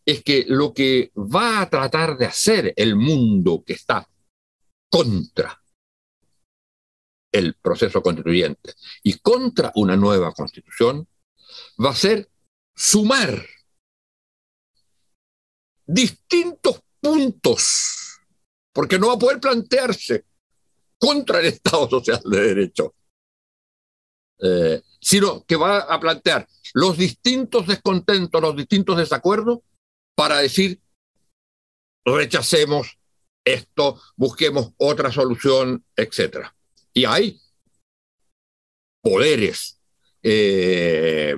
es 0.05 0.23
que 0.23 0.45
lo 0.47 0.73
que 0.73 1.11
va 1.15 1.61
a 1.61 1.69
tratar 1.69 2.17
de 2.17 2.25
hacer 2.25 2.73
el 2.77 2.95
mundo 2.95 3.63
que 3.65 3.73
está 3.73 4.07
contra 4.89 5.61
el 7.31 7.55
proceso 7.55 8.01
constituyente 8.01 8.73
y 9.03 9.19
contra 9.19 9.71
una 9.75 9.97
nueva 9.97 10.31
constitución 10.33 11.07
va 11.83 11.91
a 11.91 11.95
ser 11.95 12.29
sumar 12.73 13.45
distintos 15.85 16.81
puntos, 16.99 18.19
porque 18.73 18.99
no 18.99 19.07
va 19.07 19.13
a 19.13 19.19
poder 19.19 19.39
plantearse 19.39 20.25
contra 20.97 21.39
el 21.39 21.47
Estado 21.47 21.89
Social 21.89 22.21
de 22.25 22.41
Derecho, 22.41 22.95
eh, 24.39 24.81
sino 25.07 25.45
que 25.45 25.55
va 25.55 25.77
a 25.77 26.01
plantear 26.01 26.45
los 26.73 26.97
distintos 26.97 27.65
descontentos, 27.65 28.41
los 28.41 28.57
distintos 28.57 28.97
desacuerdos, 28.97 29.59
para 30.15 30.39
decir, 30.39 30.81
rechacemos 32.03 32.97
esto, 33.45 34.01
busquemos 34.17 34.73
otra 34.75 35.09
solución, 35.09 35.81
etc. 35.95 36.47
Y 36.93 37.05
hay 37.05 37.39
poderes, 39.01 39.79
eh, 40.23 41.37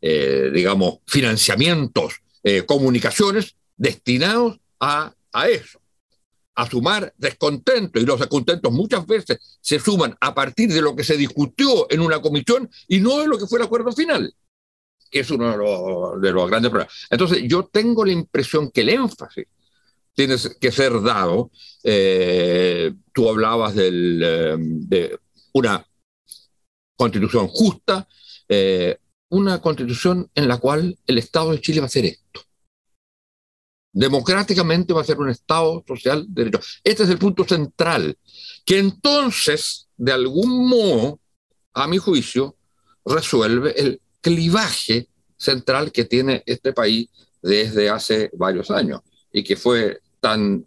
eh, 0.00 0.50
digamos, 0.52 0.98
financiamientos, 1.06 2.14
comunicaciones 2.66 3.54
destinados 3.76 4.58
a, 4.80 5.14
a 5.32 5.48
eso 5.48 5.79
a 6.54 6.68
sumar 6.68 7.12
descontento 7.16 7.98
y 7.98 8.06
los 8.06 8.18
descontentos 8.18 8.72
muchas 8.72 9.06
veces 9.06 9.38
se 9.60 9.78
suman 9.78 10.16
a 10.20 10.34
partir 10.34 10.72
de 10.72 10.82
lo 10.82 10.94
que 10.94 11.04
se 11.04 11.16
discutió 11.16 11.90
en 11.90 12.00
una 12.00 12.20
comisión 12.20 12.68
y 12.88 13.00
no 13.00 13.18
de 13.20 13.28
lo 13.28 13.38
que 13.38 13.46
fue 13.46 13.58
el 13.58 13.64
acuerdo 13.64 13.92
final, 13.92 14.34
que 15.10 15.20
es 15.20 15.30
uno 15.30 16.18
de 16.18 16.32
los, 16.32 16.50
grandes 16.50 16.70
problemas. 16.70 16.94
Entonces, 17.08 17.42
yo 17.46 17.64
tengo 17.72 18.04
la 18.04 18.12
impresión 18.12 18.70
que 18.70 18.82
el 18.82 18.90
énfasis 18.90 19.46
tiene 20.14 20.36
que 20.60 20.72
ser 20.72 21.00
dado. 21.02 21.50
Eh, 21.82 22.92
tú 23.12 23.28
hablabas 23.28 23.74
eh, 23.76 24.56
de 24.58 25.18
una 25.52 25.86
constitución 26.96 27.48
justa, 27.48 28.06
eh, 28.48 28.98
una 29.30 29.60
constitución 29.60 30.28
en 30.34 30.48
la 30.48 30.58
cual 30.58 30.98
el 31.06 31.18
Estado 31.18 31.52
de 31.52 31.60
Chile 31.60 31.80
va 31.80 31.84
a 31.84 31.86
hacer 31.86 32.04
esto 32.04 32.49
democráticamente 33.92 34.92
va 34.92 35.00
a 35.00 35.04
ser 35.04 35.18
un 35.18 35.30
Estado 35.30 35.84
social 35.86 36.24
de 36.28 36.44
derecho. 36.44 36.60
Este 36.84 37.02
es 37.02 37.08
el 37.10 37.18
punto 37.18 37.44
central, 37.44 38.16
que 38.64 38.78
entonces, 38.78 39.88
de 39.96 40.12
algún 40.12 40.68
modo, 40.68 41.20
a 41.74 41.86
mi 41.86 41.98
juicio, 41.98 42.56
resuelve 43.04 43.78
el 43.80 44.00
clivaje 44.20 45.08
central 45.36 45.90
que 45.92 46.04
tiene 46.04 46.42
este 46.46 46.72
país 46.72 47.08
desde 47.42 47.88
hace 47.88 48.30
varios 48.34 48.70
años 48.70 49.00
y 49.32 49.42
que 49.42 49.56
fue 49.56 50.00
tan 50.20 50.64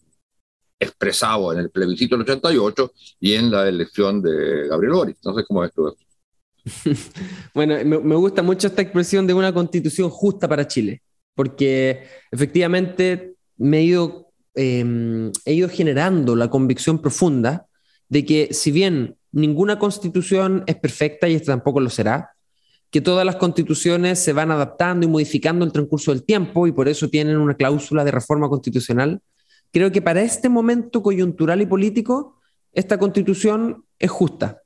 expresado 0.79 1.53
en 1.53 1.59
el 1.59 1.69
plebiscito 1.69 2.15
del 2.15 2.23
88 2.23 2.91
y 3.19 3.33
en 3.33 3.51
la 3.51 3.67
elección 3.69 4.21
de 4.21 4.67
Gabriel 4.67 4.93
Boric. 4.93 5.17
No 5.23 5.35
sé 5.35 5.45
cómo 5.45 5.61
ves 5.61 5.71
tú 5.73 5.95
bueno, 7.53 7.75
me, 7.83 7.99
me 7.99 8.15
gusta 8.15 8.41
mucho 8.41 8.67
esta 8.67 8.81
expresión 8.81 9.27
de 9.27 9.33
una 9.33 9.53
constitución 9.53 10.09
justa 10.09 10.47
para 10.47 10.65
Chile 10.65 11.02
porque 11.35 12.03
efectivamente 12.31 13.35
me 13.57 13.79
he 13.79 13.83
ido, 13.83 14.31
ido 14.55 15.69
generando 15.69 16.35
la 16.35 16.49
convicción 16.49 16.99
profunda 16.99 17.67
de 18.09 18.25
que 18.25 18.53
si 18.53 18.71
bien 18.71 19.17
ninguna 19.31 19.79
constitución 19.79 20.63
es 20.67 20.75
perfecta 20.75 21.27
y 21.27 21.35
esta 21.35 21.53
tampoco 21.53 21.79
lo 21.79 21.89
será, 21.89 22.31
que 22.93 23.01
todas 23.01 23.25
las 23.25 23.37
constituciones 23.37 24.19
se 24.19 24.33
van 24.33 24.51
adaptando 24.51 25.05
y 25.05 25.09
modificando 25.09 25.65
en 25.65 25.69
el 25.69 25.73
transcurso 25.73 26.11
del 26.11 26.23
tiempo 26.23 26.67
y 26.67 26.71
por 26.71 26.87
eso 26.87 27.09
tienen 27.09 27.37
una 27.37 27.55
cláusula 27.55 28.03
de 28.03 28.11
reforma 28.11 28.47
constitucional, 28.49 29.19
creo 29.71 29.91
que 29.91 30.03
para 30.03 30.21
este 30.21 30.47
momento 30.47 31.01
coyuntural 31.01 31.59
y 31.63 31.65
político, 31.65 32.39
esta 32.71 32.99
constitución 32.99 33.83
es 33.97 34.11
justa, 34.11 34.61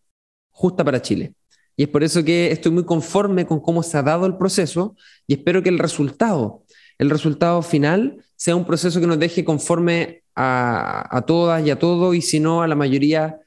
justa 0.51 0.83
para 0.83 1.01
Chile. 1.01 1.36
Y 1.77 1.83
es 1.83 1.89
por 1.89 2.03
eso 2.03 2.23
que 2.23 2.51
estoy 2.51 2.71
muy 2.71 2.83
conforme 2.83 3.45
con 3.45 3.61
cómo 3.61 3.83
se 3.83 3.97
ha 3.97 4.01
dado 4.01 4.25
el 4.25 4.35
proceso 4.35 4.95
y 5.27 5.35
espero 5.35 5.61
que 5.61 5.69
el 5.69 5.77
resultado, 5.77 6.63
el 6.97 7.11
resultado 7.11 7.61
final, 7.61 8.17
sea 8.35 8.55
un 8.55 8.65
proceso 8.65 8.99
que 8.99 9.05
nos 9.05 9.19
deje 9.19 9.45
conforme 9.45 10.23
a, 10.35 11.23
todas 11.25 11.65
y 11.65 11.69
a 11.69 11.79
todos, 11.79 12.15
y 12.15 12.21
si 12.21 12.39
no, 12.39 12.63
a 12.63 12.67
la 12.67 12.75
mayoría, 12.75 13.39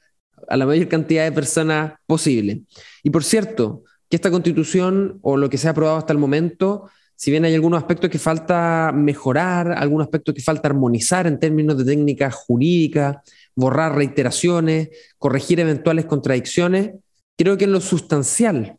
a 0.47 0.57
la 0.57 0.65
mayor 0.65 0.87
cantidad 0.87 1.25
de 1.25 1.31
personas 1.31 1.93
posible. 2.05 2.63
Y 3.03 3.09
por 3.09 3.23
cierto, 3.23 3.83
que 4.09 4.15
esta 4.15 4.31
constitución 4.31 5.19
o 5.21 5.35
lo 5.35 5.49
que 5.49 5.57
se 5.57 5.67
ha 5.67 5.71
aprobado 5.71 5.97
hasta 5.97 6.13
el 6.13 6.19
momento, 6.19 6.89
si 7.15 7.31
bien 7.31 7.43
hay 7.45 7.53
algunos 7.53 7.79
aspectos 7.79 8.09
que 8.09 8.19
falta 8.19 8.91
mejorar, 8.93 9.73
algunos 9.73 10.05
aspectos 10.05 10.33
que 10.35 10.41
falta 10.41 10.69
armonizar 10.69 11.27
en 11.27 11.39
términos 11.39 11.77
de 11.77 11.85
técnica 11.85 12.31
jurídica, 12.31 13.21
borrar 13.55 13.95
reiteraciones, 13.95 14.89
corregir 15.17 15.59
eventuales 15.59 16.05
contradicciones, 16.05 16.91
creo 17.37 17.57
que 17.57 17.65
en 17.65 17.71
lo 17.71 17.81
sustancial, 17.81 18.77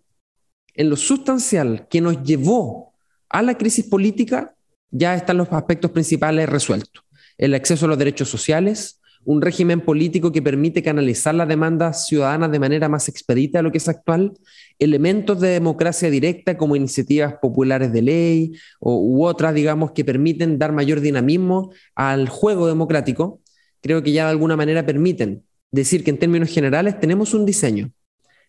en 0.75 0.91
lo 0.91 0.97
sustancial 0.97 1.87
que 1.89 2.01
nos 2.01 2.23
llevó 2.23 2.93
a 3.29 3.43
la 3.43 3.57
crisis 3.57 3.87
política, 3.87 4.55
ya 4.91 5.15
están 5.15 5.39
los 5.39 5.51
aspectos 5.53 5.91
principales 5.91 6.49
resueltos. 6.49 7.05
El 7.39 7.55
acceso 7.55 7.87
a 7.87 7.89
los 7.89 7.99
derechos 7.99 8.29
sociales, 8.29 9.01
un 9.25 9.41
régimen 9.41 9.81
político 9.81 10.33
que 10.33 10.43
permite 10.43 10.83
canalizar 10.83 11.35
las 11.35 11.49
demandas 11.49 12.07
ciudadanas 12.07 12.51
de 12.51 12.59
manera 12.59 12.89
más 12.89 13.09
expedita 13.09 13.59
de 13.59 13.63
lo 13.63 13.73
que 13.73 13.79
es 13.79 13.89
actual, 13.89 14.33
elementos 14.79 15.41
de 15.41 15.49
democracia 15.49 16.11
directa 16.11 16.57
como 16.57 16.77
iniciativas 16.77 17.35
populares 17.41 17.93
de 17.93 18.03
ley 18.03 18.53
o, 18.81 18.99
u 18.99 19.25
otras, 19.25 19.55
digamos, 19.55 19.93
que 19.93 20.05
permiten 20.05 20.59
dar 20.59 20.73
mayor 20.73 21.01
dinamismo 21.01 21.73
al 21.95 22.29
juego 22.29 22.67
democrático, 22.67 23.41
creo 23.81 24.03
que 24.03 24.13
ya 24.13 24.25
de 24.25 24.31
alguna 24.31 24.57
manera 24.57 24.85
permiten 24.85 25.45
decir 25.71 26.05
que 26.05 26.11
en 26.11 26.19
términos 26.19 26.51
generales 26.51 26.99
tenemos 26.99 27.33
un 27.33 27.47
diseño 27.47 27.93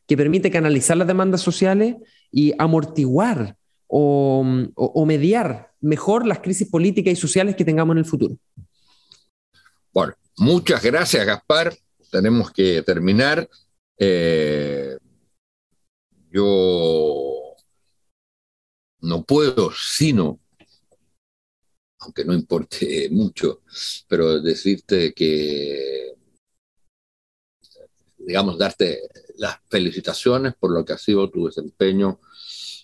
que 0.07 0.17
permite 0.17 0.51
canalizar 0.51 0.97
las 0.97 1.07
demandas 1.07 1.41
sociales 1.41 1.95
y 2.31 2.53
amortiguar 2.57 3.57
o, 3.87 4.43
mediar 5.05 5.71
mejor 5.81 6.25
las 6.25 6.39
crisis 6.39 6.67
políticas 6.67 7.13
y 7.13 7.15
sociales 7.15 7.55
que 7.55 7.65
tengamos 7.65 7.93
en 7.93 7.99
el 7.99 8.05
futuro. 8.05 8.35
Bueno, 9.93 10.13
Muchas 10.37 10.81
gracias, 10.81 11.25
Gaspar. 11.25 11.77
Tenemos 12.09 12.51
que 12.51 12.81
terminar. 12.81 13.47
Eh, 13.97 14.97
yo 16.31 17.55
no 19.01 19.23
puedo 19.23 19.71
sino, 19.71 20.39
aunque 21.99 22.25
no 22.25 22.33
importe 22.33 23.09
mucho, 23.11 23.61
pero 24.07 24.41
decirte 24.41 25.13
que, 25.13 26.15
digamos, 28.25 28.57
darte 28.57 29.01
las 29.37 29.57
felicitaciones 29.69 30.53
por 30.59 30.71
lo 30.71 30.83
que 30.83 30.93
ha 30.93 30.97
sido 30.97 31.29
tu 31.29 31.45
desempeño. 31.45 32.19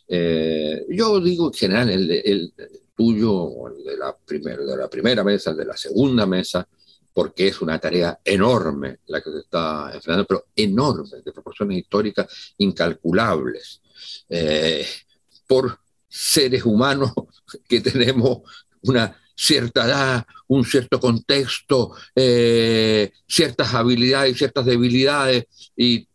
Eh, 0.08 0.86
yo 0.90 1.20
digo 1.20 1.48
en 1.48 1.54
general 1.54 1.90
el, 1.90 2.54
tuyo, 2.96 3.68
el 3.68 3.84
de 3.84 3.98
la, 3.98 4.16
primera, 4.18 4.64
de 4.64 4.78
la 4.78 4.90
primera 4.90 5.24
mesa, 5.24 5.52
el 5.52 5.58
de 5.58 5.66
la 5.66 5.78
segunda 5.78 6.26
mesa, 6.26 6.68
porque 7.14 7.48
es 7.48 7.62
una 7.62 7.80
tarea 7.80 8.20
enorme 8.24 9.00
la 9.08 9.22
que 9.22 9.32
se 9.32 9.40
está 9.40 9.92
enfrentando, 9.94 10.26
pero 10.26 10.46
enorme, 10.56 11.22
de 11.24 11.32
proporciones 11.32 11.78
históricas 11.78 12.54
incalculables, 12.58 13.82
eh, 14.30 14.86
por 15.48 15.80
seres 16.08 16.64
humanos 16.66 17.12
que 17.68 17.82
tenemos 17.82 18.40
una 18.84 19.16
cierta 19.40 19.86
edad, 19.86 20.26
un 20.48 20.66
cierto 20.66 21.00
contexto, 21.00 21.94
eh, 22.14 23.10
ciertas 23.26 23.74
habilidades 23.74 24.38
ciertas 24.38 24.66
debilidades, 24.66 25.46
y 25.78 26.06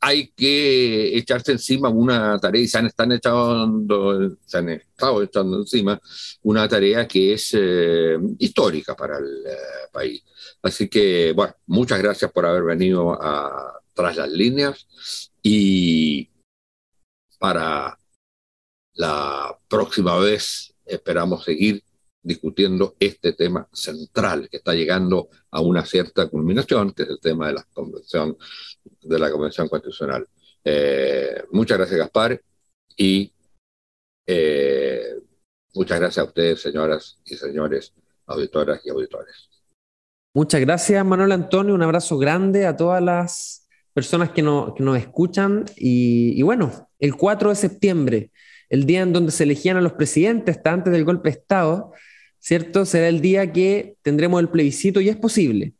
hay 0.00 0.28
que 0.28 1.18
echarse 1.18 1.52
encima 1.52 1.88
una 1.88 2.38
tarea, 2.38 2.62
y 2.62 2.68
se 2.68 2.78
han, 2.78 2.86
están 2.86 3.10
echando, 3.10 4.36
se 4.46 4.58
han 4.58 4.68
estado 4.68 5.24
echando 5.24 5.56
encima 5.58 6.00
una 6.42 6.68
tarea 6.68 7.08
que 7.08 7.32
es 7.32 7.50
eh, 7.54 8.16
histórica 8.38 8.94
para 8.94 9.18
el 9.18 9.42
país. 9.90 10.22
Así 10.62 10.88
que, 10.88 11.32
bueno, 11.32 11.54
muchas 11.66 12.00
gracias 12.00 12.30
por 12.30 12.46
haber 12.46 12.62
venido 12.62 13.12
a 13.20 13.80
Tras 13.92 14.16
las 14.16 14.30
Líneas 14.30 14.86
y 15.42 16.30
para 17.40 17.98
la 18.94 19.58
próxima 19.68 20.16
vez 20.18 20.72
esperamos 20.86 21.44
seguir 21.44 21.82
discutiendo 22.28 22.94
este 23.00 23.32
tema 23.32 23.66
central 23.72 24.48
que 24.50 24.58
está 24.58 24.74
llegando 24.74 25.30
a 25.50 25.62
una 25.62 25.84
cierta 25.84 26.28
culminación, 26.28 26.92
que 26.92 27.04
es 27.04 27.08
el 27.08 27.20
tema 27.20 27.48
de 27.48 27.54
la 27.54 27.66
convención, 27.72 28.36
de 29.00 29.18
la 29.18 29.30
convención 29.30 29.66
constitucional. 29.68 30.28
Eh, 30.62 31.42
muchas 31.52 31.78
gracias, 31.78 31.98
Gaspar, 31.98 32.40
y 32.96 33.32
eh, 34.26 35.14
muchas 35.72 35.98
gracias 35.98 36.24
a 36.24 36.28
ustedes, 36.28 36.60
señoras 36.60 37.18
y 37.24 37.34
señores, 37.34 37.94
auditoras 38.26 38.84
y 38.84 38.90
auditores. 38.90 39.48
Muchas 40.34 40.60
gracias, 40.60 41.04
Manuel 41.06 41.32
Antonio. 41.32 41.74
Un 41.74 41.82
abrazo 41.82 42.18
grande 42.18 42.66
a 42.66 42.76
todas 42.76 43.02
las 43.02 43.66
personas 43.94 44.30
que, 44.32 44.42
nos 44.42 44.98
escuchan. 44.98 45.64
Y, 45.76 46.42
bueno, 46.42 46.90
el 46.98 47.16
4 47.16 47.48
de 47.48 47.56
septiembre, 47.56 48.32
el 48.68 48.84
día 48.84 49.00
en 49.00 49.14
donde 49.14 49.32
se 49.32 49.44
elegían 49.44 49.78
a 49.78 49.80
los 49.80 49.94
presidentes, 49.94 50.58
hasta 50.58 50.72
antes 50.72 50.92
del 50.92 51.06
golpe 51.06 51.30
de 51.30 51.38
Estado, 51.38 51.94
¿cierto? 52.40 52.84
Será 52.84 53.08
el 53.08 53.20
día 53.20 53.52
que 53.52 53.96
tendremos 54.02 54.40
el 54.40 54.48
plebiscito 54.48 55.00
y 55.00 55.08
es 55.08 55.16
posible 55.16 55.74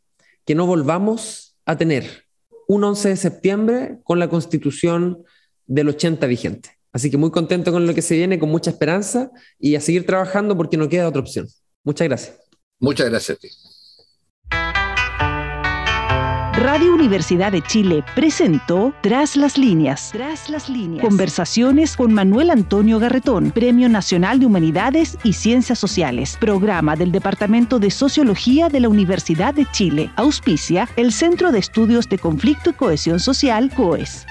que 0.45 0.55
no 0.55 0.65
volvamos 0.65 1.55
a 1.65 1.77
tener 1.77 2.25
un 2.67 2.83
11 2.83 3.09
de 3.09 3.17
septiembre 3.17 3.99
con 4.03 4.19
la 4.19 4.29
constitución 4.29 5.23
del 5.65 5.89
80 5.89 6.25
vigente. 6.27 6.69
Así 6.91 7.11
que 7.11 7.17
muy 7.17 7.31
contento 7.31 7.71
con 7.71 7.85
lo 7.85 7.93
que 7.93 8.01
se 8.01 8.15
viene, 8.15 8.39
con 8.39 8.49
mucha 8.49 8.71
esperanza 8.71 9.31
y 9.59 9.75
a 9.75 9.81
seguir 9.81 10.05
trabajando 10.05 10.57
porque 10.57 10.77
no 10.77 10.89
queda 10.89 11.07
otra 11.07 11.21
opción. 11.21 11.47
Muchas 11.83 12.07
gracias. 12.07 12.39
Muchas 12.79 13.09
gracias 13.09 13.37
a 13.37 13.39
ti. 13.39 13.49
Radio 16.61 16.93
Universidad 16.93 17.53
de 17.53 17.61
Chile 17.61 18.03
presentó 18.15 18.93
Tras 18.99 19.37
las 19.37 19.57
líneas. 19.57 20.09
Tras 20.11 20.49
las 20.49 20.67
líneas. 20.67 21.05
Conversaciones 21.05 21.95
con 21.95 22.13
Manuel 22.13 22.49
Antonio 22.49 22.99
Garretón, 22.99 23.51
Premio 23.51 23.87
Nacional 23.87 24.41
de 24.41 24.45
Humanidades 24.45 25.17
y 25.23 25.31
Ciencias 25.31 25.79
Sociales, 25.79 26.35
programa 26.37 26.97
del 26.97 27.13
Departamento 27.13 27.79
de 27.79 27.91
Sociología 27.91 28.67
de 28.67 28.81
la 28.81 28.89
Universidad 28.89 29.53
de 29.53 29.67
Chile. 29.71 30.11
Auspicia 30.17 30.89
el 30.97 31.13
Centro 31.13 31.53
de 31.53 31.59
Estudios 31.59 32.09
de 32.09 32.17
Conflicto 32.17 32.71
y 32.71 32.73
Cohesión 32.73 33.21
Social, 33.21 33.71
COES. 33.73 34.25